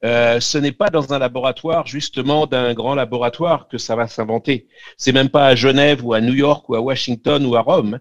euh, 0.04 0.40
ce 0.42 0.58
n'est 0.58 0.74
pas 0.74 0.90
dans 0.90 1.14
un 1.14 1.20
laboratoire 1.20 1.88
justement 1.88 2.46
d'un 2.46 2.74
grand 2.74 2.94
laboratoire 2.96 3.68
que 3.70 3.78
ça 3.78 3.96
va 3.96 4.08
s'inventer. 4.08 4.68
C'est 4.98 5.14
même 5.14 5.30
pas 5.30 5.48
à 5.48 5.56
Genève 5.56 6.06
ou 6.06 6.14
à 6.14 6.22
New 6.22 6.34
York 6.34 6.68
ou 6.70 6.76
à 6.76 6.82
Washington 6.82 7.46
ou 7.46 7.56
à 7.56 7.62
Rome. 7.62 8.00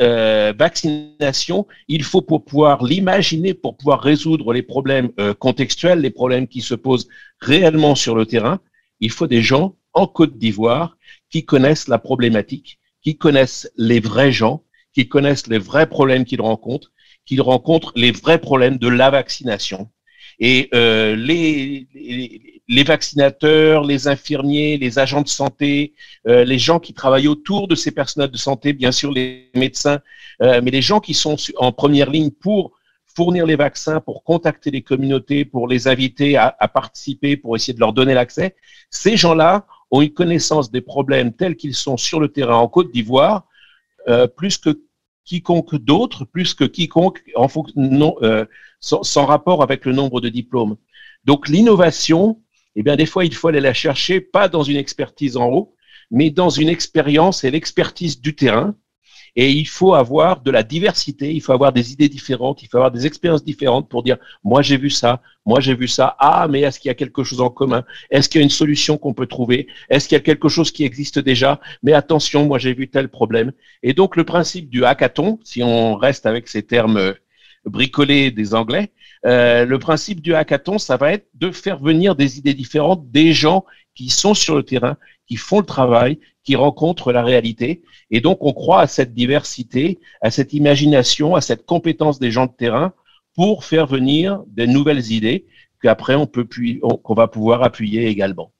Euh, 0.00 0.52
vaccination, 0.58 1.66
il 1.86 2.02
faut 2.02 2.22
pour 2.22 2.44
pouvoir 2.44 2.84
l'imaginer, 2.84 3.54
pour 3.54 3.76
pouvoir 3.76 4.00
résoudre 4.00 4.52
les 4.52 4.62
problèmes 4.62 5.10
euh, 5.20 5.34
contextuels, 5.34 6.00
les 6.00 6.10
problèmes 6.10 6.48
qui 6.48 6.62
se 6.62 6.74
posent 6.74 7.08
réellement 7.40 7.94
sur 7.94 8.16
le 8.16 8.26
terrain, 8.26 8.60
il 9.00 9.10
faut 9.10 9.26
des 9.26 9.42
gens 9.42 9.76
en 9.94 10.06
Côte 10.06 10.36
d'Ivoire 10.36 10.96
qui 11.30 11.44
connaissent 11.44 11.88
la 11.88 11.98
problématique, 11.98 12.80
qui 13.02 13.16
connaissent 13.16 13.70
les 13.76 14.00
vrais 14.00 14.32
gens, 14.32 14.64
qui 14.94 15.08
connaissent 15.08 15.46
les 15.46 15.58
vrais 15.58 15.88
problèmes 15.88 16.24
qu'ils 16.24 16.40
rencontrent, 16.40 16.90
qu'ils 17.24 17.42
rencontrent 17.42 17.92
les 17.94 18.10
vrais 18.10 18.40
problèmes 18.40 18.78
de 18.78 18.88
la 18.88 19.10
vaccination. 19.10 19.90
Et 20.40 20.68
euh, 20.74 21.14
les, 21.14 21.86
les, 21.94 22.57
vaccinateurs, 22.68 23.84
les 23.84 24.08
infirmiers, 24.08 24.76
les 24.76 24.98
agents 24.98 25.22
de 25.22 25.28
santé, 25.28 25.94
euh, 26.26 26.44
les 26.44 26.58
gens 26.58 26.78
qui 26.78 26.94
travaillent 26.94 27.28
autour 27.28 27.68
de 27.68 27.74
ces 27.74 27.90
personnels 27.90 28.30
de 28.30 28.36
santé, 28.36 28.72
bien 28.72 28.92
sûr 28.92 29.10
les 29.12 29.50
médecins, 29.54 30.00
euh, 30.42 30.60
mais 30.62 30.70
les 30.70 30.82
gens 30.82 31.00
qui 31.00 31.14
sont 31.14 31.36
en 31.56 31.72
première 31.72 32.10
ligne 32.10 32.30
pour 32.30 32.72
fournir 33.16 33.46
les 33.46 33.56
vaccins, 33.56 34.00
pour 34.00 34.22
contacter 34.22 34.70
les 34.70 34.82
communautés, 34.82 35.44
pour 35.44 35.66
les 35.66 35.88
inviter 35.88 36.36
à, 36.36 36.54
à 36.58 36.68
participer, 36.68 37.36
pour 37.36 37.56
essayer 37.56 37.74
de 37.74 37.80
leur 37.80 37.92
donner 37.92 38.14
l'accès, 38.14 38.54
ces 38.90 39.16
gens-là 39.16 39.66
ont 39.90 40.02
une 40.02 40.12
connaissance 40.12 40.70
des 40.70 40.80
problèmes 40.80 41.32
tels 41.32 41.56
qu'ils 41.56 41.74
sont 41.74 41.96
sur 41.96 42.20
le 42.20 42.28
terrain 42.28 42.56
en 42.56 42.68
Côte 42.68 42.92
d'Ivoire, 42.92 43.46
euh, 44.08 44.26
plus 44.26 44.58
que 44.58 44.80
quiconque 45.24 45.76
d'autre, 45.76 46.24
plus 46.24 46.54
que 46.54 46.64
quiconque 46.64 47.22
en 47.34 47.48
non, 47.76 48.16
euh, 48.22 48.46
sans, 48.80 49.26
rapport 49.26 49.62
avec 49.62 49.84
le 49.84 49.92
nombre 49.92 50.20
de 50.20 50.28
diplômes. 50.28 50.76
Donc 51.24 51.48
l'innovation, 51.48 52.40
eh 52.78 52.82
bien 52.84 52.96
des 52.96 53.06
fois 53.06 53.24
il 53.24 53.34
faut 53.34 53.48
aller 53.48 53.60
la 53.60 53.74
chercher 53.74 54.20
pas 54.20 54.48
dans 54.48 54.62
une 54.62 54.76
expertise 54.76 55.36
en 55.36 55.48
haut, 55.48 55.74
mais 56.12 56.30
dans 56.30 56.48
une 56.48 56.68
expérience 56.68 57.42
et 57.44 57.50
l'expertise 57.50 58.20
du 58.20 58.34
terrain. 58.34 58.74
Et 59.36 59.50
il 59.50 59.68
faut 59.68 59.94
avoir 59.94 60.40
de 60.42 60.50
la 60.50 60.62
diversité, 60.62 61.32
il 61.32 61.40
faut 61.40 61.52
avoir 61.52 61.72
des 61.72 61.92
idées 61.92 62.08
différentes, 62.08 62.62
il 62.62 62.68
faut 62.68 62.78
avoir 62.78 62.90
des 62.90 63.06
expériences 63.06 63.44
différentes 63.44 63.88
pour 63.88 64.02
dire, 64.02 64.16
moi 64.42 64.62
j'ai 64.62 64.76
vu 64.76 64.90
ça, 64.90 65.22
moi 65.44 65.60
j'ai 65.60 65.74
vu 65.74 65.86
ça, 65.86 66.16
ah 66.18 66.48
mais 66.48 66.60
est-ce 66.62 66.80
qu'il 66.80 66.88
y 66.88 66.90
a 66.90 66.94
quelque 66.94 67.22
chose 67.24 67.40
en 67.40 67.50
commun? 67.50 67.84
Est-ce 68.10 68.28
qu'il 68.28 68.40
y 68.40 68.42
a 68.42 68.44
une 68.44 68.50
solution 68.50 68.96
qu'on 68.96 69.14
peut 69.14 69.26
trouver? 69.26 69.68
Est-ce 69.90 70.08
qu'il 70.08 70.16
y 70.16 70.20
a 70.20 70.24
quelque 70.24 70.48
chose 70.48 70.72
qui 70.72 70.84
existe 70.84 71.18
déjà? 71.18 71.60
Mais 71.82 71.92
attention, 71.92 72.46
moi 72.46 72.58
j'ai 72.58 72.74
vu 72.74 72.88
tel 72.88 73.08
problème. 73.08 73.52
Et 73.82 73.92
donc 73.92 74.16
le 74.16 74.24
principe 74.24 74.70
du 74.70 74.84
hackathon, 74.84 75.38
si 75.44 75.62
on 75.62 75.94
reste 75.96 76.26
avec 76.26 76.48
ces 76.48 76.62
termes 76.62 76.96
euh, 76.96 77.12
bricolés 77.64 78.30
des 78.30 78.54
Anglais, 78.54 78.92
euh, 79.26 79.64
le 79.64 79.78
principe 79.78 80.20
du 80.20 80.34
hackathon, 80.34 80.78
ça 80.78 80.96
va 80.96 81.12
être 81.12 81.26
de 81.34 81.50
faire 81.50 81.78
venir 81.78 82.14
des 82.14 82.38
idées 82.38 82.54
différentes 82.54 83.10
des 83.10 83.32
gens 83.32 83.64
qui 83.94 84.10
sont 84.10 84.34
sur 84.34 84.54
le 84.54 84.62
terrain, 84.62 84.96
qui 85.26 85.36
font 85.36 85.60
le 85.60 85.66
travail, 85.66 86.18
qui 86.44 86.56
rencontrent 86.56 87.12
la 87.12 87.22
réalité. 87.22 87.82
Et 88.10 88.20
donc, 88.20 88.38
on 88.40 88.52
croit 88.52 88.80
à 88.80 88.86
cette 88.86 89.12
diversité, 89.12 89.98
à 90.22 90.30
cette 90.30 90.52
imagination, 90.52 91.34
à 91.34 91.40
cette 91.40 91.66
compétence 91.66 92.18
des 92.18 92.30
gens 92.30 92.46
de 92.46 92.52
terrain 92.52 92.92
pour 93.34 93.64
faire 93.64 93.86
venir 93.86 94.42
des 94.48 94.66
nouvelles 94.66 95.12
idées 95.12 95.46
qu'après 95.82 96.14
on 96.14 96.26
peut 96.26 96.46
qu'on 97.02 97.14
va 97.14 97.28
pouvoir 97.28 97.62
appuyer 97.62 98.06
également. 98.08 98.52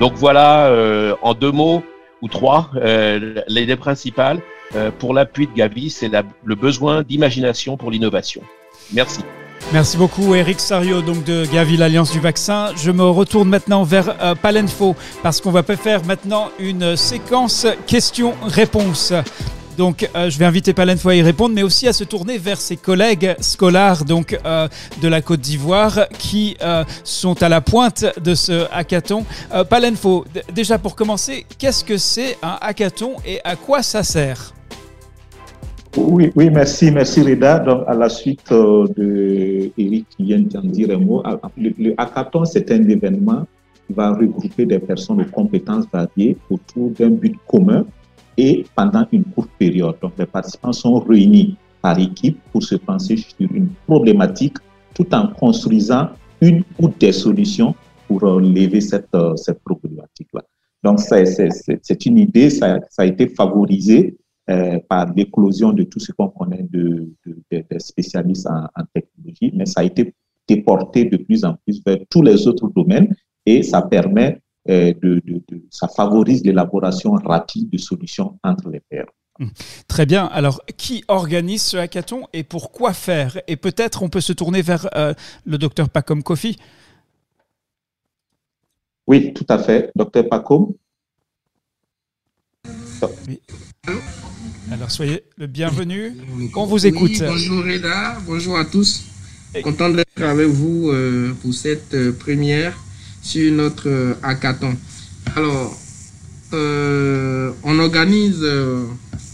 Donc 0.00 0.14
voilà, 0.14 0.68
euh, 0.68 1.14
en 1.22 1.34
deux 1.34 1.52
mots 1.52 1.82
ou 2.22 2.28
trois, 2.28 2.70
euh, 2.76 3.42
l'idée 3.48 3.76
principale 3.76 4.40
euh, 4.74 4.90
pour 4.90 5.14
l'appui 5.14 5.46
de 5.46 5.52
Gavi, 5.52 5.90
c'est 5.90 6.10
le 6.44 6.54
besoin 6.54 7.02
d'imagination 7.02 7.76
pour 7.76 7.90
l'innovation. 7.90 8.42
Merci. 8.92 9.20
Merci 9.72 9.96
beaucoup 9.96 10.34
Eric 10.34 10.60
Sario 10.60 11.02
donc 11.02 11.24
de 11.24 11.46
Gavi 11.46 11.76
l'Alliance 11.76 12.12
du 12.12 12.20
vaccin. 12.20 12.70
Je 12.76 12.90
me 12.90 13.02
retourne 13.04 13.48
maintenant 13.48 13.82
vers 13.82 14.14
euh, 14.22 14.34
Palenfo 14.34 14.94
parce 15.22 15.40
qu'on 15.40 15.50
va 15.50 15.62
faire 15.62 16.04
maintenant 16.04 16.50
une 16.58 16.96
séquence 16.96 17.66
questions-réponses. 17.86 19.12
Donc, 19.76 20.08
euh, 20.14 20.30
je 20.30 20.38
vais 20.38 20.44
inviter 20.44 20.72
Palenfo 20.72 21.08
à 21.08 21.16
y 21.16 21.22
répondre, 21.22 21.52
mais 21.52 21.64
aussi 21.64 21.88
à 21.88 21.92
se 21.92 22.04
tourner 22.04 22.38
vers 22.38 22.60
ses 22.60 22.76
collègues 22.76 23.34
scolaires 23.40 24.04
donc 24.04 24.38
euh, 24.44 24.68
de 25.02 25.08
la 25.08 25.20
Côte 25.20 25.40
d'Ivoire 25.40 26.06
qui 26.18 26.56
sont 27.02 27.42
à 27.42 27.48
la 27.48 27.60
pointe 27.60 28.04
de 28.22 28.36
ce 28.36 28.66
hackathon. 28.72 29.24
Palenfo, 29.68 30.24
déjà 30.52 30.78
pour 30.78 30.94
commencer, 30.94 31.46
qu'est-ce 31.58 31.84
que 31.84 31.98
c'est 31.98 32.38
un 32.42 32.58
hackathon 32.60 33.16
et 33.26 33.40
à 33.42 33.56
quoi 33.56 33.82
ça 33.82 34.04
sert? 34.04 34.54
Oui, 35.96 36.32
oui, 36.34 36.50
merci, 36.50 36.90
merci 36.90 37.22
Reda. 37.22 37.58
Donc, 37.60 37.84
à 37.86 37.94
la 37.94 38.08
suite 38.08 38.50
euh, 38.50 38.86
de 38.96 39.70
Eric 39.78 40.06
qui 40.10 40.24
vient 40.24 40.40
d'en 40.40 40.62
dire 40.62 40.90
un 40.90 40.98
mot, 40.98 41.22
le, 41.56 41.94
hackathon, 41.96 42.44
c'est 42.44 42.70
un 42.72 42.88
événement 42.88 43.46
qui 43.86 43.92
va 43.92 44.10
regrouper 44.12 44.66
des 44.66 44.78
personnes 44.78 45.18
de 45.18 45.24
compétences 45.24 45.86
variées 45.92 46.36
autour 46.50 46.90
d'un 46.90 47.10
but 47.10 47.36
commun 47.46 47.84
et 48.36 48.64
pendant 48.74 49.06
une 49.12 49.24
courte 49.24 49.50
période. 49.58 49.96
Donc, 50.02 50.12
les 50.18 50.26
participants 50.26 50.72
sont 50.72 50.98
réunis 50.98 51.56
par 51.80 51.98
équipe 51.98 52.38
pour 52.50 52.62
se 52.62 52.74
penser 52.76 53.16
sur 53.16 53.52
une 53.52 53.68
problématique 53.86 54.56
tout 54.94 55.14
en 55.14 55.28
construisant 55.28 56.08
une 56.40 56.64
ou 56.78 56.88
des 56.88 57.12
solutions 57.12 57.74
pour 58.08 58.24
euh, 58.24 58.40
lever 58.40 58.80
cette, 58.80 59.08
euh, 59.14 59.36
cette 59.36 59.62
problématique-là. 59.62 60.42
Donc, 60.82 61.00
c'est 61.00 62.06
une 62.06 62.18
idée, 62.18 62.50
ça, 62.50 62.78
ça 62.90 63.02
a 63.02 63.06
été 63.06 63.28
favorisé 63.28 64.16
euh, 64.50 64.78
par 64.88 65.12
l'éclosion 65.14 65.72
de 65.72 65.84
tout 65.84 66.00
ce 66.00 66.12
qu'on 66.12 66.28
connaît 66.28 66.66
de, 66.70 67.10
de, 67.24 67.64
spécialistes 67.78 68.46
en, 68.46 68.84
technologie, 68.94 69.50
mais 69.54 69.64
ça 69.64 69.80
a 69.80 69.84
été 69.84 70.14
déporté 70.46 71.06
de 71.06 71.16
plus 71.16 71.44
en 71.44 71.54
plus 71.64 71.80
vers 71.86 71.98
tous 72.10 72.20
les 72.20 72.46
autres 72.46 72.68
domaines 72.68 73.14
et 73.46 73.62
ça 73.62 73.80
permet 73.80 74.40
euh, 74.68 74.92
de, 75.02 75.22
de, 75.24 75.42
ça 75.70 75.88
favorise 75.88 76.44
l'élaboration 76.44 77.12
rapide 77.12 77.70
de 77.70 77.78
solutions 77.78 78.38
entre 78.44 78.68
les 78.68 78.80
pairs. 78.80 79.06
Hum. 79.40 79.50
Très 79.88 80.06
bien. 80.06 80.26
Alors, 80.26 80.60
qui 80.76 81.04
organise 81.08 81.62
ce 81.62 81.76
hackathon 81.76 82.26
et 82.32 82.44
pourquoi 82.44 82.92
faire? 82.92 83.40
Et 83.48 83.56
peut-être 83.56 84.02
on 84.02 84.08
peut 84.08 84.20
se 84.20 84.32
tourner 84.32 84.62
vers 84.62 84.88
euh, 84.94 85.14
le 85.44 85.58
docteur 85.58 85.88
Pacom 85.88 86.22
Kofi. 86.22 86.56
Oui, 89.06 89.32
tout 89.34 89.46
à 89.48 89.58
fait. 89.58 89.90
Docteur 89.96 90.28
Pacom? 90.28 90.74
Oui. 93.28 93.40
Alors 94.72 94.90
soyez 94.90 95.22
le 95.36 95.46
bienvenu. 95.46 96.12
On 96.54 96.66
vous 96.66 96.86
écoute. 96.86 97.12
bonjour 97.20 97.64
Reda, 97.64 98.18
bonjour 98.26 98.58
à 98.58 98.64
tous. 98.64 99.04
Content 99.62 99.90
d'être 99.90 100.22
avec 100.22 100.48
vous 100.48 100.90
euh, 100.90 101.32
pour 101.42 101.54
cette 101.54 101.94
euh, 101.94 102.12
première 102.12 102.76
sur 103.22 103.52
notre 103.52 103.88
euh, 103.88 104.14
hackathon. 104.22 104.74
Alors, 105.36 105.76
on 106.52 107.78
organise 107.80 108.46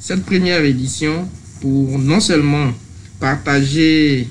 cette 0.01 0.25
première 0.25 0.65
édition 0.65 1.29
pour 1.61 1.99
non 1.99 2.19
seulement 2.19 2.73
partager 3.19 4.27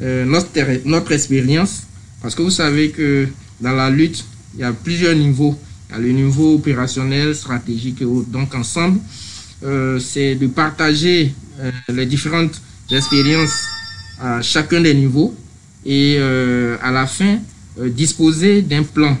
notre, 0.00 0.88
notre 0.88 1.12
expérience, 1.12 1.84
parce 2.20 2.34
que 2.34 2.42
vous 2.42 2.50
savez 2.50 2.90
que 2.90 3.28
dans 3.60 3.70
la 3.70 3.88
lutte, 3.88 4.24
il 4.54 4.60
y 4.60 4.64
a 4.64 4.72
plusieurs 4.72 5.14
niveaux. 5.14 5.56
Il 5.88 5.92
y 5.92 5.98
a 5.98 6.00
le 6.00 6.10
niveau 6.10 6.56
opérationnel, 6.56 7.36
stratégique 7.36 8.02
et 8.02 8.04
autres. 8.04 8.30
Donc 8.30 8.52
ensemble, 8.56 8.98
euh, 9.62 9.98
c'est 9.98 10.34
de 10.34 10.46
partager 10.46 11.32
euh, 11.60 11.70
les 11.88 12.06
différentes 12.06 12.60
expériences 12.90 13.54
à 14.20 14.42
chacun 14.42 14.80
des 14.80 14.94
niveaux 14.94 15.34
et 15.86 16.16
euh, 16.18 16.76
à 16.82 16.90
la 16.90 17.06
fin 17.06 17.38
disposer 17.78 18.62
d'un 18.62 18.82
plan 18.82 19.16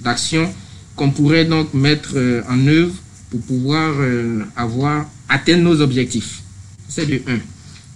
d'action 0.00 0.52
qu'on 0.94 1.10
pourrait 1.10 1.44
donc 1.44 1.74
mettre 1.74 2.14
en 2.48 2.66
œuvre 2.68 2.94
pour 3.30 3.40
pouvoir 3.40 3.94
avoir 4.54 5.06
atteint 5.28 5.56
nos 5.56 5.80
objectifs. 5.80 6.40
C'est 6.88 7.06
de 7.06 7.20
un. 7.26 7.38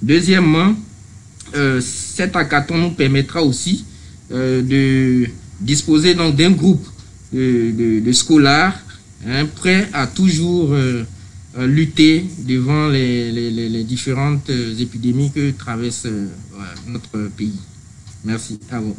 Deuxièmement, 0.03 0.75
cet 1.81 2.35
hackathon 2.35 2.77
nous 2.79 2.91
permettra 2.91 3.41
aussi 3.41 3.85
de 4.31 5.27
disposer 5.61 6.15
donc 6.15 6.35
d'un 6.35 6.51
groupe 6.51 6.85
de, 7.33 8.13
scolaires 8.13 8.77
hein, 9.25 9.47
prêts 9.55 9.89
à 9.93 10.09
toujours 10.09 10.75
lutter 11.59 12.25
devant 12.39 12.89
les, 12.89 13.33
les, 13.33 13.51
les, 13.51 13.85
différentes 13.85 14.51
euh, 14.51 14.77
épidémies 14.79 15.33
que 15.33 15.51
traverse 15.51 16.07
euh, 16.07 16.29
notre 16.87 17.29
pays. 17.37 17.59
Merci 18.25 18.61
à 18.71 18.79
vous. 18.81 18.97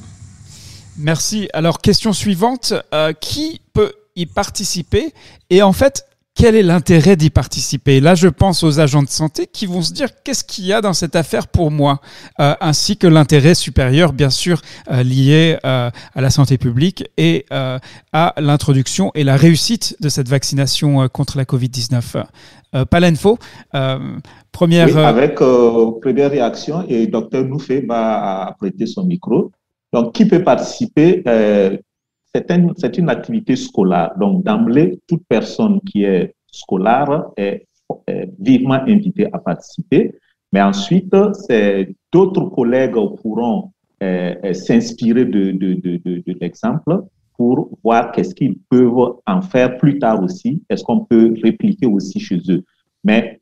Merci. 0.98 1.48
Alors, 1.54 1.80
question 1.80 2.12
suivante. 2.14 2.74
qui 3.22 3.62
peut 3.74 3.94
y 4.16 4.26
participer? 4.26 5.14
Et 5.50 5.62
en 5.62 5.72
fait, 5.72 6.06
quel 6.34 6.56
est 6.56 6.64
l'intérêt 6.64 7.16
d'y 7.16 7.30
participer? 7.30 8.00
Là, 8.00 8.16
je 8.16 8.28
pense 8.28 8.64
aux 8.64 8.80
agents 8.80 9.04
de 9.04 9.10
santé 9.10 9.48
qui 9.52 9.66
vont 9.66 9.82
se 9.82 9.92
dire 9.92 10.10
qu'est-ce 10.24 10.44
qu'il 10.44 10.66
y 10.66 10.74
a 10.74 10.82
dans 10.82 10.94
cette 10.94 11.16
affaire 11.16 11.48
pour 11.48 11.72
moi, 11.72 12.00
euh, 12.40 12.54
ainsi 12.62 12.98
que 12.98 13.08
l'intérêt 13.08 13.54
supérieur, 13.54 14.14
bien 14.14 14.30
sûr, 14.30 14.62
euh, 14.90 15.04
lié 15.04 15.58
euh, 15.66 15.90
à 16.16 16.22
la 16.22 16.30
santé 16.30 16.58
publique 16.58 17.04
et 17.18 17.46
à 17.52 18.34
l'introduction 18.38 19.12
et 19.14 19.24
la 19.24 19.36
réussite 19.36 19.98
de 20.00 20.10
cette 20.10 20.30
vaccination 20.30 21.08
contre 21.10 21.38
la 21.38 21.44
Covid-19. 21.44 22.24
Palenfo, 22.90 23.38
première. 24.52 24.88
Oui, 24.88 24.98
avec 24.98 25.36
première 25.36 26.32
réaction, 26.32 26.86
et 26.88 27.08
docteur 27.08 27.46
va 27.88 28.56
prêter 28.58 28.86
son 28.86 29.04
micro. 29.04 29.52
Donc, 29.92 30.14
qui 30.14 30.26
peut 30.26 30.44
participer 30.44 31.24
c'est 32.34 32.98
une 32.98 33.10
activité 33.10 33.56
scolaire. 33.56 34.14
Donc, 34.20 34.44
d'emblée, 34.44 35.00
toute 35.08 35.24
personne 35.28 35.80
qui 35.82 36.04
est 36.04 36.34
scolaire 36.52 37.26
est, 37.38 37.68
vivement 38.40 38.82
invitée 38.88 39.28
à 39.34 39.38
participer. 39.38 40.16
Mais 40.54 40.62
ensuite, 40.62 41.14
d'autres 42.12 42.46
collègues 42.46 42.96
pourront 43.22 43.72
euh, 44.02 44.34
euh, 44.46 44.54
s'inspirer 44.54 45.26
de, 45.26 45.52
de, 45.52 46.34
l'exemple 46.40 47.04
pour 47.38 47.70
voir 47.84 48.12
qu'est-ce 48.12 48.34
qu'ils 48.34 48.58
peuvent 48.70 49.16
en 49.28 49.42
faire 49.42 49.78
plus 49.78 50.00
tard 50.00 50.24
aussi. 50.24 50.64
Est-ce 50.70 50.84
qu'on 50.84 51.06
peut 51.06 51.36
répliquer 51.44 51.86
aussi 51.86 52.20
chez 52.20 52.40
eux? 52.50 52.64
Mais 53.04 53.41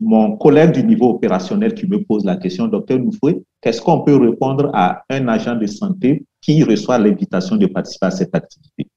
mon 0.00 0.36
collègue 0.36 0.72
du 0.72 0.82
niveau 0.82 1.10
opérationnel 1.10 1.74
qui 1.74 1.86
me 1.86 2.02
pose 2.02 2.24
la 2.24 2.36
question, 2.36 2.66
docteur 2.66 2.98
Noufoué, 2.98 3.42
qu'est-ce 3.60 3.82
qu'on 3.82 4.00
peut 4.02 4.16
répondre 4.16 4.70
à 4.72 5.04
un 5.10 5.28
agent 5.28 5.56
de 5.56 5.66
santé 5.66 6.24
qui 6.40 6.62
reçoit 6.64 6.98
l'invitation 6.98 7.56
de 7.56 7.66
participer 7.66 8.06
à 8.06 8.10
cette 8.10 8.34
activité? 8.34 8.88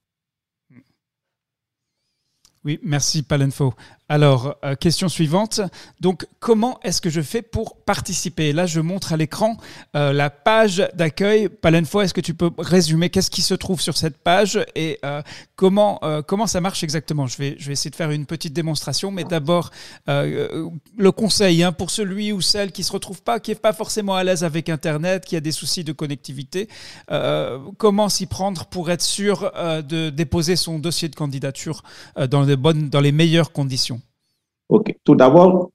Oui, 2.63 2.79
merci 2.81 3.23
Palenfo. 3.23 3.73
Alors, 4.09 4.57
euh, 4.65 4.75
question 4.75 5.07
suivante. 5.07 5.61
Donc, 6.01 6.27
comment 6.39 6.77
est-ce 6.83 7.01
que 7.01 7.09
je 7.09 7.21
fais 7.21 7.41
pour 7.41 7.77
participer? 7.77 8.51
Là, 8.51 8.65
je 8.65 8.81
montre 8.81 9.13
à 9.13 9.17
l'écran 9.17 9.55
euh, 9.95 10.11
la 10.11 10.29
page 10.29 10.87
d'accueil. 10.93 11.47
Palenfo, 11.47 12.01
est-ce 12.01 12.13
que 12.13 12.21
tu 12.21 12.33
peux 12.33 12.51
résumer 12.57 13.09
qu'est-ce 13.09 13.31
qui 13.31 13.41
se 13.41 13.53
trouve 13.53 13.79
sur 13.79 13.97
cette 13.97 14.17
page 14.17 14.59
et 14.75 14.99
euh, 15.05 15.21
comment, 15.55 16.01
comment 16.27 16.47
ça 16.47 16.59
marche 16.59 16.83
exactement? 16.83 17.27
Je 17.27 17.37
vais, 17.37 17.55
je 17.57 17.67
vais 17.67 17.73
essayer 17.73 17.91
de 17.91 17.95
faire 17.95 18.11
une 18.11 18.25
petite 18.25 18.53
démonstration, 18.53 19.09
mais 19.09 19.23
d'abord, 19.23 19.71
le 20.07 21.11
conseil 21.11 21.63
hein, 21.63 21.71
pour 21.71 21.89
celui 21.89 22.31
ou 22.31 22.41
celle 22.41 22.71
qui 22.71 22.81
ne 22.81 22.85
se 22.85 22.91
retrouve 22.91 23.21
pas, 23.21 23.39
qui 23.39 23.51
n'est 23.51 23.55
pas 23.55 23.73
forcément 23.73 24.15
à 24.15 24.23
l'aise 24.23 24.43
avec 24.43 24.69
Internet, 24.69 25.25
qui 25.25 25.35
a 25.35 25.39
des 25.39 25.51
soucis 25.51 25.83
de 25.83 25.93
connectivité, 25.93 26.67
comment 27.77 28.09
s'y 28.09 28.25
prendre 28.25 28.65
pour 28.65 28.91
être 28.91 29.01
sûr 29.01 29.51
de 29.87 30.09
déposer 30.09 30.55
son 30.55 30.79
dossier 30.79 31.07
de 31.07 31.15
candidature 31.15 31.83
dans 32.29 32.43
les, 32.43 32.57
bonnes, 32.57 32.89
dans 32.89 33.01
les 33.01 33.11
meilleures 33.11 33.51
conditions? 33.51 34.02
OK. 34.73 34.97
Tout 35.03 35.13
d'abord, 35.13 35.69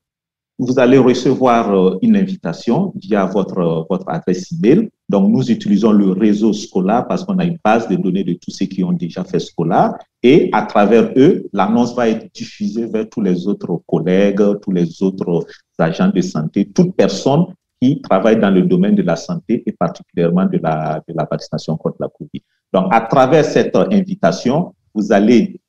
vous 0.58 0.80
allez 0.80 0.98
recevoir 0.98 1.72
euh, 1.72 1.98
une 2.02 2.16
invitation 2.16 2.92
via 2.96 3.24
votre, 3.26 3.86
votre 3.88 4.08
adresse 4.08 4.50
email. 4.50 4.90
Donc, 5.08 5.30
nous 5.30 5.48
utilisons 5.52 5.92
le 5.92 6.10
réseau 6.10 6.52
scolaire 6.52 7.06
parce 7.06 7.24
qu'on 7.24 7.38
a 7.38 7.44
une 7.44 7.58
base 7.64 7.86
de 7.86 7.94
données 7.94 8.24
de 8.24 8.32
tous 8.32 8.50
ceux 8.50 8.66
qui 8.66 8.82
ont 8.82 8.92
déjà 8.92 9.22
fait 9.22 9.38
scolaire. 9.38 9.94
Et 10.24 10.50
à 10.52 10.62
travers 10.62 11.12
eux, 11.16 11.48
l'annonce 11.52 11.94
va 11.94 12.08
être 12.08 12.26
diffusée 12.34 12.86
vers 12.86 13.08
tous 13.08 13.20
les 13.20 13.46
autres 13.46 13.80
collègues, 13.86 14.42
tous 14.60 14.72
les 14.72 15.00
autres 15.00 15.46
agents 15.78 16.10
de 16.12 16.20
santé, 16.20 16.68
toute 16.68 16.96
personne 16.96 17.46
qui 17.80 18.02
travaille 18.02 18.40
dans 18.40 18.50
le 18.50 18.62
domaine 18.62 18.96
de 18.96 19.02
la 19.02 19.14
santé 19.14 19.62
et 19.64 19.70
particulièrement 19.70 20.46
de 20.46 20.58
la, 20.60 21.00
de 21.06 21.14
la 21.14 21.24
vaccination 21.30 21.76
contre 21.76 21.98
la 22.00 22.08
COVID. 22.08 22.42
Donc, 22.72 22.92
à 22.92 23.02
travers 23.02 23.44
cette 23.44 23.76
invitation, 23.76 24.74
vous 24.92 25.12
allez 25.12 25.60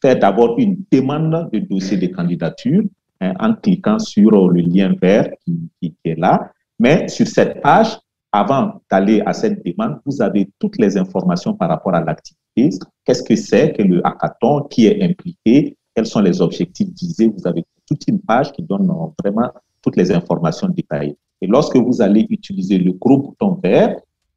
faire 0.00 0.18
d'abord 0.18 0.58
une 0.58 0.78
demande 0.90 1.50
de 1.52 1.58
dossier 1.58 1.96
de 1.96 2.06
candidature 2.06 2.82
hein, 3.20 3.34
en 3.40 3.54
cliquant 3.54 3.98
sur 3.98 4.48
le 4.50 4.60
lien 4.60 4.94
vert 5.00 5.30
qui, 5.44 5.70
qui, 5.80 5.94
est 6.04 6.18
là. 6.18 6.50
Mais 6.78 7.08
sur 7.08 7.26
cette 7.26 7.60
page, 7.60 7.98
avant 8.32 8.80
d'aller 8.90 9.22
à 9.26 9.32
cette 9.32 9.64
demande, 9.64 10.00
vous 10.04 10.22
avez 10.22 10.48
toutes 10.58 10.78
les 10.78 10.96
informations 10.96 11.54
par 11.54 11.68
rapport 11.68 11.94
à 11.94 12.04
l'activité. 12.04 12.78
Qu'est-ce 13.04 13.22
que 13.22 13.36
c'est 13.36 13.72
que 13.72 13.82
le 13.82 14.06
hackathon, 14.06 14.62
qui 14.70 14.86
est 14.86 15.02
impliqué, 15.02 15.76
quels 15.94 16.06
sont 16.06 16.20
les 16.20 16.40
objectifs 16.40 16.88
visés? 16.94 17.28
Vous 17.28 17.46
avez 17.46 17.64
toute 17.86 18.06
une 18.06 18.20
page 18.20 18.52
qui 18.52 18.62
donne 18.62 18.88
vraiment 19.22 19.50
toutes 19.82 19.96
les 19.96 20.12
informations 20.12 20.68
détaillées. 20.68 21.16
Et 21.40 21.46
lorsque 21.46 21.76
vous 21.76 22.02
allez 22.02 22.26
utiliser 22.30 22.78
le 22.78 22.92
gros 22.92 23.18
bouton 23.18 23.58
vert, 23.62 23.96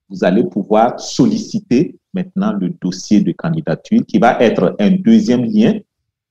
vous 0.09 0.23
allez 0.23 0.43
pouvoir 0.43 0.99
solliciter 0.99 1.97
maintenant 2.13 2.53
le 2.53 2.69
dossier 2.69 3.21
de 3.21 3.31
candidature 3.31 4.01
qui 4.07 4.19
va 4.19 4.39
être 4.41 4.75
un 4.79 4.91
deuxième 4.91 5.43
lien 5.45 5.79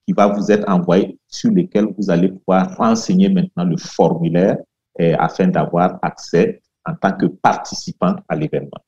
qui 0.07 0.13
va 0.13 0.27
vous 0.27 0.51
être 0.51 0.69
envoyé 0.69 1.19
sur 1.29 1.51
lequel 1.51 1.87
vous 1.97 2.11
allez 2.11 2.29
pouvoir 2.29 2.77
renseigner 2.77 3.29
maintenant 3.29 3.65
le 3.65 3.77
formulaire 3.77 4.57
eh, 4.99 5.15
afin 5.15 5.47
d'avoir 5.47 5.99
accès 6.03 6.61
en 6.85 6.95
tant 6.95 7.13
que 7.13 7.27
participant 7.27 8.17
à 8.29 8.37
l'événement. 8.37 8.81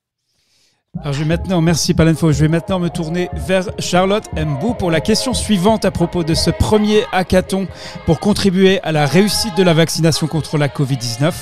Alors 1.00 1.14
je 1.14 1.20
vais 1.20 1.28
maintenant, 1.28 1.62
merci 1.62 1.94
Palenfo, 1.94 2.32
je 2.32 2.42
vais 2.42 2.48
maintenant 2.48 2.78
me 2.78 2.90
tourner 2.90 3.30
vers 3.32 3.64
Charlotte 3.78 4.28
Mbou 4.36 4.74
pour 4.74 4.90
la 4.90 5.00
question 5.00 5.32
suivante 5.32 5.86
à 5.86 5.90
propos 5.90 6.22
de 6.22 6.34
ce 6.34 6.50
premier 6.50 7.04
hackathon 7.12 7.66
pour 8.04 8.20
contribuer 8.20 8.78
à 8.82 8.92
la 8.92 9.06
réussite 9.06 9.56
de 9.56 9.62
la 9.62 9.72
vaccination 9.72 10.26
contre 10.26 10.58
la 10.58 10.68
Covid-19. 10.68 11.32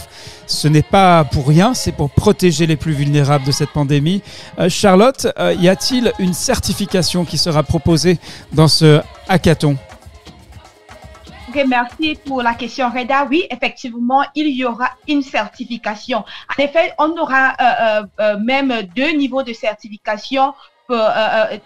Ce 0.50 0.66
n'est 0.66 0.82
pas 0.82 1.22
pour 1.22 1.46
rien, 1.46 1.74
c'est 1.74 1.92
pour 1.92 2.10
protéger 2.10 2.66
les 2.66 2.76
plus 2.76 2.90
vulnérables 2.90 3.44
de 3.44 3.52
cette 3.52 3.70
pandémie. 3.70 4.20
Euh, 4.58 4.68
Charlotte, 4.68 5.28
euh, 5.38 5.54
y 5.54 5.68
a-t-il 5.68 6.12
une 6.18 6.34
certification 6.34 7.24
qui 7.24 7.38
sera 7.38 7.62
proposée 7.62 8.18
dans 8.52 8.66
ce 8.66 9.00
hackathon? 9.28 9.76
Merci 11.68 12.18
pour 12.26 12.42
la 12.42 12.54
question, 12.54 12.90
Reda. 12.90 13.28
Oui, 13.30 13.44
effectivement, 13.48 14.24
il 14.34 14.48
y 14.48 14.64
aura 14.64 14.90
une 15.06 15.22
certification. 15.22 16.18
En 16.18 16.62
effet, 16.62 16.94
on 16.98 17.16
aura 17.16 17.54
euh, 18.18 18.36
même 18.40 18.72
deux 18.96 19.12
niveaux 19.12 19.44
de 19.44 19.52
certification 19.52 20.52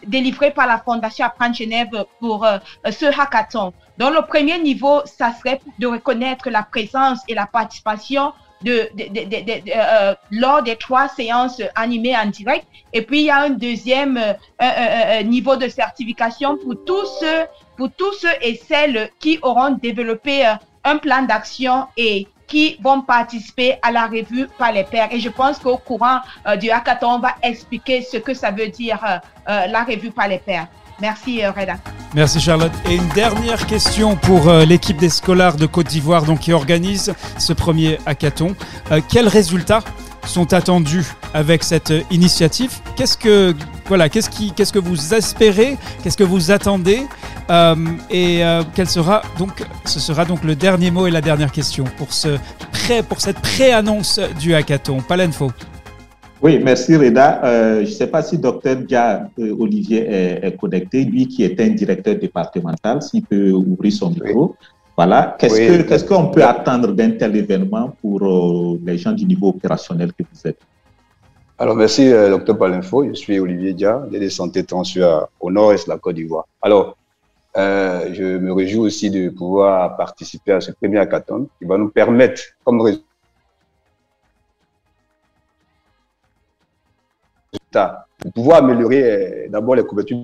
délivrés 0.06 0.50
par 0.50 0.66
la 0.66 0.76
Fondation 0.76 1.24
Apprendre 1.24 1.54
Genève 1.54 2.04
pour 2.20 2.46
ce 2.84 3.06
hackathon. 3.06 3.72
Dans 3.96 4.10
le 4.10 4.20
premier 4.20 4.58
niveau, 4.58 5.00
ça 5.06 5.32
serait 5.32 5.62
de 5.78 5.86
reconnaître 5.86 6.50
la 6.50 6.62
présence 6.62 7.20
et 7.26 7.34
la 7.34 7.46
participation 7.46 8.34
de, 8.64 8.88
lors 10.30 10.62
des 10.62 10.76
trois 10.76 11.08
séances 11.08 11.60
animées 11.74 12.16
en 12.16 12.26
direct. 12.26 12.66
Et 12.92 13.02
puis, 13.02 13.20
il 13.20 13.26
y 13.26 13.30
a 13.30 13.42
un 13.42 13.50
deuxième 13.50 14.18
niveau 15.24 15.56
de 15.56 15.68
certification 15.68 16.56
pour 16.56 16.74
tous 16.84 17.06
ceux 17.20 17.46
pour 17.76 17.90
tous 17.92 18.12
ceux 18.14 18.32
et 18.40 18.56
celles 18.56 19.10
qui 19.18 19.38
auront 19.42 19.72
développé 19.72 20.46
euh, 20.46 20.52
un 20.84 20.98
plan 20.98 21.22
d'action 21.22 21.86
et 21.96 22.26
qui 22.46 22.76
vont 22.82 23.00
participer 23.00 23.78
à 23.82 23.90
la 23.90 24.06
revue 24.06 24.46
par 24.58 24.72
les 24.72 24.84
pairs. 24.84 25.08
Et 25.10 25.18
je 25.18 25.30
pense 25.30 25.58
qu'au 25.58 25.78
courant 25.78 26.20
euh, 26.46 26.56
du 26.56 26.70
hackathon, 26.70 27.14
on 27.14 27.18
va 27.18 27.34
expliquer 27.42 28.02
ce 28.02 28.18
que 28.18 28.34
ça 28.34 28.50
veut 28.50 28.68
dire 28.68 29.02
euh, 29.04 29.66
la 29.66 29.84
revue 29.84 30.10
par 30.10 30.28
les 30.28 30.38
pairs. 30.38 30.68
Merci 31.00 31.44
Reda. 31.44 31.74
Merci 32.14 32.40
Charlotte. 32.40 32.72
Et 32.88 32.94
une 32.94 33.08
dernière 33.08 33.66
question 33.66 34.16
pour 34.16 34.50
l'équipe 34.52 34.96
des 34.96 35.08
scolaires 35.08 35.56
de 35.56 35.66
Côte 35.66 35.88
d'Ivoire 35.88 36.24
donc, 36.24 36.40
qui 36.40 36.52
organise 36.52 37.14
ce 37.38 37.52
premier 37.52 37.98
hackathon. 38.06 38.54
quels 39.08 39.28
résultats 39.28 39.82
sont 40.26 40.52
attendus 40.52 41.06
avec 41.32 41.64
cette 41.64 41.92
initiative? 42.10 42.78
Qu'est-ce 42.96 43.18
que 43.18 43.54
voilà, 43.86 44.08
qu'est-ce 44.08 44.30
qui, 44.30 44.52
qu'est-ce 44.52 44.72
que 44.72 44.78
vous 44.78 45.14
espérez? 45.14 45.76
Qu'est-ce 46.02 46.16
que 46.16 46.24
vous 46.24 46.50
attendez? 46.50 47.06
Euh, 47.50 47.76
et 48.10 48.42
euh, 48.42 48.62
quel 48.74 48.88
sera 48.88 49.22
donc, 49.38 49.62
ce 49.84 50.00
sera 50.00 50.24
donc 50.24 50.44
le 50.44 50.56
dernier 50.56 50.90
mot 50.90 51.06
et 51.06 51.10
la 51.10 51.20
dernière 51.20 51.52
question 51.52 51.84
pour, 51.98 52.12
ce 52.12 52.38
pré, 52.72 53.02
pour 53.02 53.20
cette 53.20 53.40
pré-annonce 53.40 54.20
du 54.40 54.54
hackathon. 54.54 55.02
Palenfo. 55.02 55.52
Oui, 56.44 56.60
merci 56.62 56.94
Reda. 56.94 57.40
Euh, 57.42 57.76
je 57.76 57.90
ne 57.90 57.94
sais 58.00 58.06
pas 58.06 58.22
si 58.22 58.36
docteur 58.36 58.76
Dia 58.76 59.30
Olivier 59.38 60.06
est, 60.44 60.56
connecté, 60.58 61.02
lui 61.02 61.26
qui 61.26 61.42
est 61.42 61.58
un 61.58 61.70
directeur 61.70 62.16
départemental, 62.16 63.00
s'il 63.00 63.22
peut 63.22 63.50
ouvrir 63.50 63.90
son 63.90 64.10
micro. 64.10 64.54
Voilà. 64.94 65.36
Qu'est-ce 65.38 66.04
qu'on 66.04 66.26
peut 66.26 66.44
attendre 66.44 66.92
d'un 66.92 67.12
tel 67.12 67.34
événement 67.34 67.96
pour 68.02 68.20
les 68.84 68.98
gens 68.98 69.12
du 69.12 69.24
niveau 69.24 69.48
opérationnel 69.48 70.12
que 70.12 70.22
vous 70.22 70.40
êtes? 70.50 70.60
Alors, 71.58 71.76
merci, 71.76 72.10
docteur 72.10 72.58
Palenfo. 72.58 73.06
Je 73.08 73.14
suis 73.14 73.40
Olivier 73.40 73.72
Dia, 73.72 74.02
de 74.12 74.28
santé 74.28 74.64
transfert 74.64 75.28
au 75.40 75.50
nord-est 75.50 75.86
de 75.86 75.92
la 75.92 75.98
Côte 75.98 76.16
d'Ivoire. 76.16 76.44
Alors, 76.60 76.94
euh, 77.56 78.12
je 78.12 78.36
me 78.38 78.52
réjouis 78.52 78.80
aussi 78.80 79.10
de 79.10 79.30
pouvoir 79.30 79.96
participer 79.96 80.52
à 80.52 80.60
ce 80.60 80.72
premier 80.72 80.98
hackathon 80.98 81.48
qui 81.58 81.64
va 81.64 81.78
nous 81.78 81.88
permettre, 81.88 82.42
comme 82.64 82.80
résultat, 82.80 83.06
de 87.74 88.30
pouvoir 88.30 88.58
améliorer 88.58 89.02
euh, 89.02 89.48
d'abord 89.48 89.74
les 89.74 89.84
couvertures. 89.84 90.18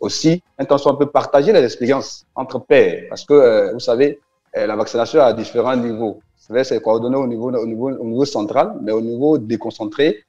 Aussi, 0.00 0.42
un 0.58 0.64
peu 0.94 1.06
partager 1.06 1.52
les 1.52 1.64
expériences 1.64 2.26
entre 2.34 2.58
pairs, 2.58 3.04
parce 3.08 3.24
que 3.24 3.32
euh, 3.32 3.72
vous 3.72 3.80
savez, 3.80 4.20
la 4.54 4.76
vaccination 4.76 5.20
à 5.20 5.32
différents 5.32 5.76
niveaux. 5.76 6.20
C'est 6.36 6.80
coordonné 6.80 7.16
au 7.16 7.26
niveau, 7.26 7.50
au, 7.50 7.66
niveau, 7.66 7.90
au 7.90 8.04
niveau 8.04 8.24
central, 8.24 8.74
mais 8.82 8.92
au 8.92 9.00
niveau 9.00 9.36
déconcentré, 9.36 10.22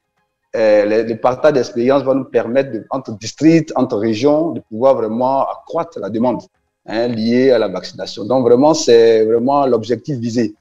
le, 0.54 1.14
partage 1.16 1.54
d'expérience 1.54 2.02
va 2.04 2.16
nous 2.16 2.24
permettre, 2.24 2.72
entre 2.90 3.12
districts, 3.20 3.72
entre 3.76 3.98
régions, 3.98 4.52
de 4.52 4.62
pouvoir 4.62 4.96
vraiment 4.96 5.46
accroître 5.46 6.00
la 6.00 6.10
demande 6.10 6.42
hein, 6.88 7.08
liée 7.08 7.52
à 7.52 7.60
la 7.60 7.68
vaccination. 7.68 8.24
Donc 8.26 8.46
vraiment, 8.46 8.74
c'est 8.74 9.26
vraiment 9.26 9.68
l'objectif 9.68 10.18
visé. 10.18 10.56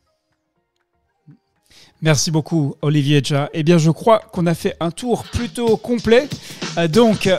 Merci 2.05 2.31
beaucoup, 2.31 2.77
Olivier 2.83 3.23
Ja. 3.25 3.49
Eh 3.55 3.63
bien, 3.63 3.79
je 3.79 3.91
crois 3.91 4.19
qu'on 4.31 4.45
a 4.45 4.53
fait 4.53 4.77
un 4.79 4.91
tour 4.91 5.25
plutôt 5.25 5.79
complet. 5.79 6.29
Euh, 6.77 6.87
donc, 6.87 7.31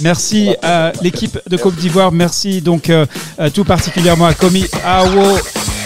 merci 0.00 0.56
à 0.62 0.92
l'équipe 1.02 1.38
de 1.46 1.58
Côte 1.58 1.76
d'Ivoire. 1.76 2.12
Merci 2.12 2.62
donc 2.62 2.88
euh, 2.88 3.04
tout 3.52 3.64
particulièrement 3.64 4.24
à 4.24 4.32
Komi 4.32 4.64
Awo 4.82 5.36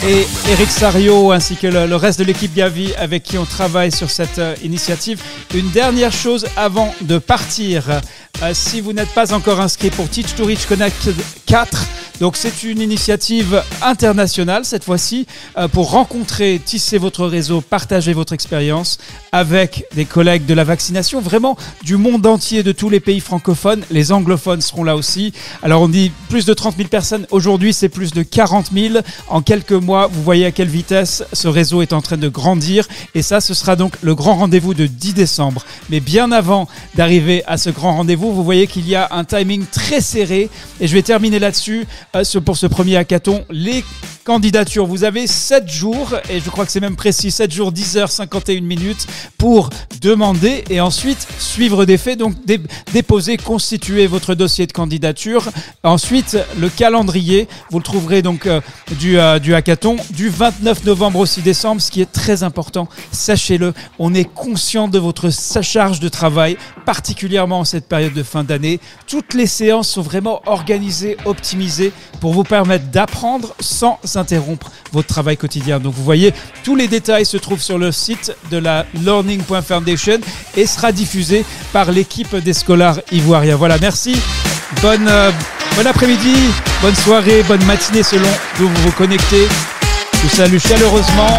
et 0.07 0.27
Eric 0.53 0.71
Sario 0.71 1.33
ainsi 1.33 1.57
que 1.57 1.67
le, 1.67 1.97
reste 1.97 2.21
de 2.21 2.25
l'équipe 2.25 2.55
Gavi 2.55 2.95
avec 2.95 3.25
qui 3.25 3.37
on 3.37 3.45
travaille 3.45 3.91
sur 3.91 4.11
cette 4.11 4.39
euh, 4.39 4.55
initiative. 4.63 5.21
Une 5.53 5.71
dernière 5.71 6.13
chose 6.13 6.47
avant 6.57 6.95
de 7.01 7.19
partir. 7.19 8.01
Si 8.53 8.81
vous 8.81 8.93
n'êtes 8.93 9.13
pas 9.15 9.33
encore 9.33 9.61
inscrit 9.61 9.91
pour 9.91 10.09
Teach 10.09 10.35
to 10.35 10.45
Reach 10.45 10.67
Connect 10.67 11.11
4, 11.47 11.87
donc 12.21 12.37
c'est 12.37 12.63
une 12.63 12.81
initiative 12.81 13.63
internationale 13.83 14.65
cette 14.65 14.85
fois-ci 14.85 15.27
euh, 15.59 15.69
pour 15.69 15.91
rencontrer, 15.91 16.61
tisser 16.65 16.97
votre 16.97 17.27
réseau, 17.27 17.61
partager 17.61 18.15
votre 18.15 18.33
expérience 18.33 18.97
avec 19.33 19.85
des 19.95 20.07
collègues 20.07 20.47
de 20.47 20.55
la 20.55 20.65
vaccination, 20.65 21.21
vraiment 21.21 21.59
du 21.83 21.99
monde 21.99 22.27
entier, 22.27 22.63
de 22.63 22.73
tous 22.73 22.89
les 22.89 23.01
pays 23.01 23.21
francophones. 23.21 23.85
Les 23.91 24.13
anglophones 24.13 24.63
seront 24.63 24.83
là 24.83 24.97
aussi. 24.97 25.35
Alors 25.63 25.83
on 25.83 25.89
dit 25.89 26.11
plus 26.31 26.47
de 26.47 26.55
30 26.55 26.77
000 26.79 26.89
personnes. 26.89 27.27
Aujourd'hui 27.31 27.75
c'est 27.75 27.91
plus 27.91 28.13
de 28.13 28.23
40 28.23 28.71
000. 28.73 28.95
En 29.29 29.43
quelques 29.43 29.73
mois, 29.73 30.07
vous 30.07 30.23
voyez 30.23 30.47
à 30.47 30.53
quelle 30.53 30.69
vitesse 30.69 31.23
ce 31.35 31.49
réseau 31.49 31.83
est 31.83 31.93
en 31.93 32.01
train 32.01 32.17
de 32.17 32.29
grandir. 32.29 32.89
Et 33.15 33.21
ça, 33.21 33.43
ce 33.43 33.53
sera 33.53 33.77
donc 33.77 33.93
le 34.01 34.15
grand 34.15 34.37
rendez-vous 34.37 34.73
de 34.73 34.87
10 34.87 35.13
décembre. 35.13 35.67
Mais 35.91 36.01
bien 36.01 36.33
avant 36.33 36.67
d'arriver 36.95 37.45
à 37.47 37.59
ce 37.59 37.69
grand 37.69 37.97
rendez-vous, 37.97 38.26
vous 38.33 38.45
voyez 38.45 38.67
qu'il 38.67 38.89
y 38.89 38.95
a 38.95 39.09
un 39.11 39.25
timing 39.25 39.65
très 39.67 40.01
serré. 40.01 40.49
Et 40.81 40.87
je 40.87 40.93
vais 40.95 41.03
terminer 41.03 41.39
là-dessus. 41.39 41.87
Euh, 42.15 42.25
pour 42.41 42.57
ce 42.57 42.67
premier 42.67 42.97
hackathon. 42.97 43.45
Les 43.51 43.85
candidatures, 44.25 44.87
vous 44.87 45.05
avez 45.05 45.27
7 45.27 45.69
jours, 45.69 46.15
et 46.29 46.41
je 46.41 46.51
crois 46.51 46.67
que 46.67 46.73
c'est 46.73 46.81
même 46.81 46.97
précis, 46.97 47.31
7 47.31 47.53
jours, 47.53 47.71
10 47.71 47.97
heures, 47.97 48.11
51 48.11 48.61
minutes 48.61 49.07
pour 49.39 49.71
demander 50.01 50.65
et 50.69 50.81
ensuite 50.81 51.27
suivre 51.39 51.85
des 51.85 51.97
faits, 51.97 52.19
donc 52.19 52.35
déposer, 52.93 53.37
constituer 53.37 54.07
votre 54.07 54.35
dossier 54.35 54.67
de 54.67 54.73
candidature. 54.73 55.49
Ensuite, 55.85 56.37
le 56.59 56.69
calendrier, 56.69 57.47
vous 57.71 57.79
le 57.79 57.85
trouverez 57.85 58.23
donc 58.23 58.47
euh, 58.47 58.61
du, 58.99 59.19
euh, 59.19 59.39
du 59.39 59.55
hackathon 59.55 59.97
du 60.11 60.29
29 60.29 60.85
novembre 60.85 61.21
au 61.21 61.27
6 61.27 61.43
décembre, 61.43 61.81
ce 61.81 61.91
qui 61.91 62.01
est 62.01 62.11
très 62.11 62.43
important, 62.43 62.89
sachez-le, 63.13 63.73
on 63.99 64.13
est 64.13 64.25
conscient 64.25 64.89
de 64.89 64.99
votre 64.99 65.31
charge 65.63 66.01
de 66.01 66.09
travail, 66.09 66.57
particulièrement 66.85 67.61
en 67.61 67.65
cette 67.65 67.87
période 67.87 68.13
de 68.17 68.23
fin 68.25 68.43
d'année. 68.43 68.81
Toutes 69.07 69.35
les 69.35 69.47
séances 69.47 69.89
sont 69.89 70.03
vraiment 70.03 70.43
organisées, 70.47 71.17
optimisées 71.25 71.93
pour 72.21 72.33
vous 72.33 72.43
permettre 72.43 72.87
d'apprendre 72.87 73.55
sans 73.61 73.99
interrompre 74.17 74.73
votre 74.93 75.07
travail 75.07 75.37
quotidien. 75.37 75.79
Donc 75.79 75.95
vous 75.95 76.03
voyez, 76.03 76.33
tous 76.65 76.75
les 76.75 76.89
détails 76.89 77.27
se 77.27 77.37
trouvent 77.37 77.63
sur 77.63 77.79
le 77.79 77.93
site 77.93 78.35
de 78.51 78.57
la 78.57 78.87
Learning.Foundation 78.95 80.19
et 80.57 80.67
sera 80.67 80.91
diffusé 80.91 81.45
par 81.73 81.93
l'équipe 81.93 82.35
des 82.35 82.55
scolaires 82.55 83.01
ivoiriens. 83.13 83.57
Voilà, 83.57 83.77
merci. 83.79 84.21
Bonne, 84.83 85.07
euh, 85.09 85.31
bon 85.77 85.87
après-midi, 85.87 86.35
bonne 86.83 86.97
soirée, 86.97 87.45
bonne 87.45 87.65
matinée 87.65 88.03
selon 88.03 88.29
d'où 88.59 88.67
vous 88.69 88.83
vous 88.83 88.93
connectez. 88.93 89.47
Je 90.15 90.19
vous 90.23 90.29
salue 90.35 90.59
chaleureusement 90.59 91.39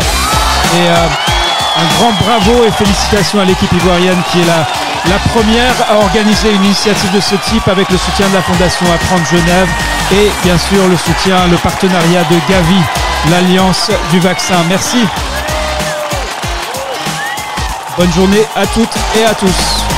et 0.75 0.87
euh, 0.87 1.07
un 1.77 1.85
grand 1.97 2.11
bravo 2.13 2.65
et 2.65 2.71
félicitations 2.71 3.39
à 3.39 3.45
l'équipe 3.45 3.71
ivoirienne 3.73 4.21
qui 4.31 4.41
est 4.41 4.45
là 4.45 4.67
la 5.09 5.19
première 5.19 5.75
à 5.89 5.97
organiser 5.97 6.51
une 6.53 6.65
initiative 6.65 7.11
de 7.11 7.19
ce 7.19 7.35
type 7.35 7.67
avec 7.67 7.89
le 7.89 7.97
soutien 7.97 8.27
de 8.29 8.33
la 8.33 8.41
Fondation 8.41 8.85
Apprendre 8.93 9.25
Genève 9.25 9.69
et 10.11 10.29
bien 10.43 10.57
sûr 10.57 10.87
le 10.87 10.97
soutien, 10.97 11.47
le 11.47 11.57
partenariat 11.57 12.23
de 12.23 12.35
Gavi, 12.49 12.81
l'Alliance 13.29 13.89
du 14.11 14.19
vaccin. 14.19 14.63
Merci. 14.67 15.05
Bonne 17.97 18.11
journée 18.13 18.45
à 18.55 18.65
toutes 18.67 18.95
et 19.15 19.25
à 19.25 19.33
tous. 19.33 19.96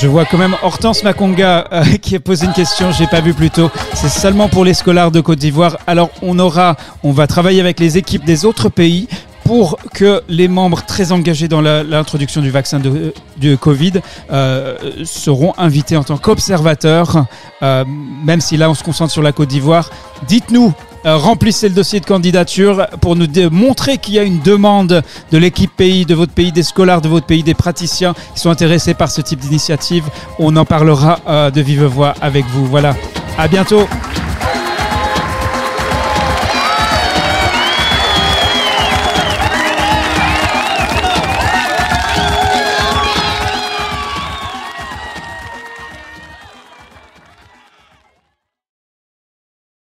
Je 0.00 0.06
vois 0.06 0.24
quand 0.24 0.38
même 0.38 0.56
Hortense 0.62 1.02
Makonga 1.02 1.66
euh, 1.72 1.84
qui 2.02 2.14
a 2.16 2.20
posé 2.20 2.46
une 2.46 2.52
question, 2.52 2.92
j'ai 2.92 3.06
pas 3.06 3.20
vu 3.20 3.34
plus 3.34 3.50
tôt. 3.50 3.70
C'est 3.94 4.08
seulement 4.08 4.48
pour 4.48 4.64
les 4.64 4.74
scolaires 4.74 5.10
de 5.10 5.20
Côte 5.20 5.38
d'Ivoire. 5.38 5.76
Alors 5.86 6.10
on 6.22 6.38
aura, 6.38 6.76
on 7.02 7.12
va 7.12 7.26
travailler 7.26 7.60
avec 7.60 7.80
les 7.80 7.98
équipes 7.98 8.24
des 8.24 8.44
autres 8.44 8.68
pays 8.68 9.08
pour 9.44 9.78
que 9.94 10.22
les 10.28 10.46
membres 10.46 10.84
très 10.84 11.10
engagés 11.10 11.48
dans 11.48 11.62
l'introduction 11.62 12.42
du 12.42 12.50
vaccin 12.50 12.80
de, 12.80 13.56
Covid 13.56 13.94
euh, 14.30 14.76
seront 15.04 15.54
invités 15.56 15.96
en 15.96 16.04
tant 16.04 16.18
qu'observateurs, 16.18 17.24
euh, 17.62 17.84
même 18.24 18.42
si 18.42 18.58
là 18.58 18.68
on 18.68 18.74
se 18.74 18.84
concentre 18.84 19.10
sur 19.10 19.22
la 19.22 19.32
Côte 19.32 19.48
d'Ivoire. 19.48 19.90
Dites-nous 20.28 20.74
remplissez 21.04 21.68
le 21.68 21.74
dossier 21.74 22.00
de 22.00 22.06
candidature 22.06 22.86
pour 23.00 23.16
nous 23.16 23.26
montrer 23.50 23.98
qu'il 23.98 24.14
y 24.14 24.18
a 24.18 24.22
une 24.22 24.40
demande 24.40 25.02
de 25.32 25.38
l'équipe 25.38 25.74
pays, 25.74 26.04
de 26.04 26.14
votre 26.14 26.32
pays, 26.32 26.52
des 26.52 26.62
scolaires, 26.62 27.00
de 27.00 27.08
votre 27.08 27.26
pays, 27.26 27.42
des 27.42 27.54
praticiens 27.54 28.14
qui 28.34 28.40
sont 28.40 28.50
intéressés 28.50 28.94
par 28.94 29.10
ce 29.10 29.20
type 29.20 29.40
d'initiative. 29.40 30.04
On 30.38 30.56
en 30.56 30.64
parlera 30.64 31.20
euh, 31.28 31.50
de 31.50 31.60
vive 31.60 31.84
voix 31.84 32.14
avec 32.20 32.44
vous. 32.46 32.66
Voilà. 32.66 32.96
À 33.36 33.48
bientôt. 33.48 33.86